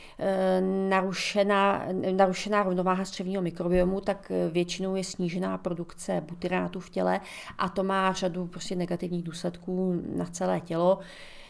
narušená, 0.90 1.86
narušená 2.12 2.64
rovnováha 2.64 3.06
střevního 3.06 3.42
mikrobiomu, 3.42 4.02
tak 4.02 4.32
většinou 4.52 4.96
je 4.96 5.04
snížená 5.04 5.58
produkce 5.58 6.24
butyrátu 6.30 6.80
v 6.80 6.90
těle 6.90 7.22
a 7.58 7.70
to 7.70 7.84
má 7.84 8.14
řadu 8.14 8.48
prostě 8.48 8.76
negativních 8.76 9.24
důsledků 9.24 10.02
na 10.16 10.26
celé 10.26 10.62
tělo. 10.62 11.00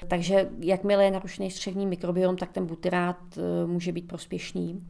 Takže 0.08 0.50
jakmile 0.60 1.06
je 1.06 1.12
narušený 1.12 1.52
střevní 1.52 1.86
mikrobiom, 1.86 2.38
tak 2.38 2.52
ten 2.52 2.66
butyrát 2.66 3.18
eh, 3.38 3.68
může 3.68 3.92
být 3.92 4.08
prospěšný. 4.08 4.82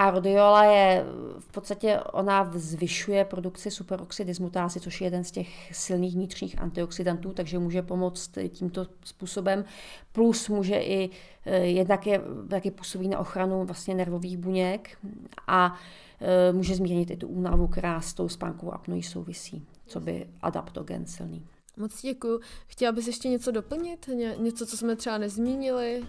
A 0.00 0.10
rhodiola 0.10 0.64
je 0.64 1.04
v 1.38 1.52
podstatě, 1.52 2.00
ona 2.12 2.52
zvyšuje 2.54 3.24
produkci 3.24 3.70
superoxidismutázy, 3.70 4.80
což 4.80 5.00
je 5.00 5.06
jeden 5.06 5.24
z 5.24 5.30
těch 5.30 5.76
silných 5.76 6.14
vnitřních 6.14 6.58
antioxidantů, 6.58 7.32
takže 7.32 7.58
může 7.58 7.82
pomoct 7.82 8.38
tímto 8.48 8.86
způsobem. 9.04 9.64
Plus 10.12 10.48
může 10.48 10.76
i, 10.76 11.10
eh, 11.44 11.58
jednak 11.58 12.06
je, 12.06 12.20
taky 12.48 12.70
působí 12.70 13.08
na 13.08 13.18
ochranu 13.18 13.64
vlastně 13.64 13.94
nervových 13.94 14.38
buněk 14.38 14.98
a 15.46 15.78
eh, 16.20 16.52
může 16.52 16.74
zmírnit 16.74 17.10
i 17.10 17.16
tu 17.16 17.28
únavu, 17.28 17.68
která 17.68 18.00
s 18.00 18.14
tou 18.14 18.28
spánkovou 18.28 18.72
apnojí 18.72 19.02
souvisí, 19.02 19.66
co 19.86 20.00
by 20.00 20.26
adaptogen 20.42 21.06
silný. 21.06 21.46
Moc 21.76 22.02
děkuji. 22.02 22.40
Chtěla 22.66 22.92
bys 22.92 23.06
ještě 23.06 23.28
něco 23.28 23.50
doplnit? 23.50 24.08
Ně, 24.14 24.34
něco, 24.38 24.66
co 24.66 24.76
jsme 24.76 24.96
třeba 24.96 25.18
nezmínili? 25.18 26.02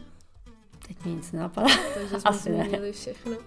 Teď 0.88 1.06
mi 1.06 1.12
nic 1.12 1.32
nenapadá. 1.32 1.68
Takže 1.94 2.10
jsme 2.20 2.30
Asi 2.30 2.50
zmínili 2.54 2.88
ne. 2.88 2.92
všechno. 2.92 3.38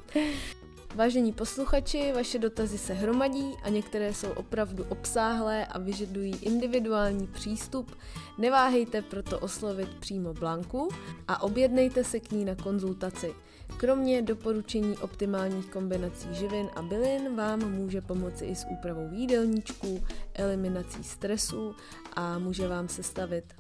Vážení 0.94 1.32
posluchači, 1.32 2.12
vaše 2.12 2.38
dotazy 2.38 2.78
se 2.78 2.94
hromadí 2.94 3.52
a 3.62 3.68
některé 3.68 4.14
jsou 4.14 4.28
opravdu 4.28 4.84
obsáhlé 4.88 5.66
a 5.66 5.78
vyžadují 5.78 6.36
individuální 6.36 7.26
přístup. 7.26 7.96
Neváhejte 8.38 9.02
proto 9.02 9.38
oslovit 9.40 9.88
přímo 9.94 10.34
Blanku 10.34 10.88
a 11.28 11.42
objednejte 11.42 12.04
se 12.04 12.20
k 12.20 12.30
ní 12.32 12.44
na 12.44 12.54
konzultaci. 12.54 13.34
Kromě 13.76 14.22
doporučení 14.22 14.98
optimálních 14.98 15.66
kombinací 15.66 16.28
živin 16.32 16.70
a 16.76 16.82
bylin 16.82 17.36
vám 17.36 17.70
může 17.72 18.00
pomoci 18.00 18.44
i 18.44 18.54
s 18.54 18.66
úpravou 18.70 19.08
jídelníčků, 19.12 20.04
eliminací 20.34 21.04
stresu 21.04 21.74
a 22.16 22.38
může 22.38 22.68
vám 22.68 22.88
sestavit 22.88 23.54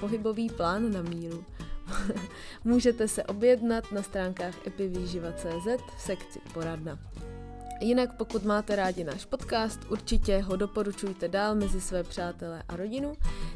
pohybový 0.00 0.50
plán 0.50 0.92
na 0.92 1.02
míru. 1.02 1.44
Můžete 2.64 3.08
se 3.08 3.24
objednat 3.24 3.92
na 3.92 4.02
stránkách 4.02 4.66
epivýživa.cz 4.66 5.82
v 5.96 6.00
sekci 6.00 6.40
poradna. 6.54 6.98
Jinak 7.80 8.16
pokud 8.16 8.44
máte 8.44 8.76
rádi 8.76 9.04
náš 9.04 9.24
podcast, 9.24 9.80
určitě 9.88 10.38
ho 10.38 10.56
doporučujte 10.56 11.28
dál 11.28 11.54
mezi 11.54 11.80
své 11.80 12.02
přátelé 12.02 12.62
a 12.68 12.76
rodinu. 12.76 13.12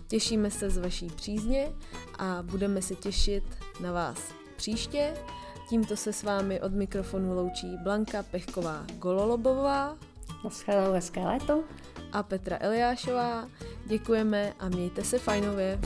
Těšíme 0.09 0.51
se 0.51 0.71
z 0.71 0.79
vaší 0.79 1.07
přízně 1.07 1.73
a 2.19 2.43
budeme 2.43 2.83
se 2.83 2.95
těšit 2.95 3.45
na 3.81 3.93
vás 3.93 4.19
příště. 4.57 5.15
Tímto 5.69 5.97
se 5.97 6.13
s 6.13 6.23
vámi 6.23 6.61
od 6.61 6.73
mikrofonu 6.73 7.35
loučí 7.35 7.77
Blanka 7.83 8.23
Pechková 8.23 8.85
Gololobová. 8.99 9.97
Naschledanou 10.45 10.93
hezké 10.93 11.21
léto. 11.21 11.65
A 12.13 12.23
Petra 12.23 12.59
Eliášová. 12.61 13.49
Děkujeme 13.87 14.53
a 14.59 14.69
mějte 14.69 15.05
se 15.05 15.19
fajnově. 15.19 15.79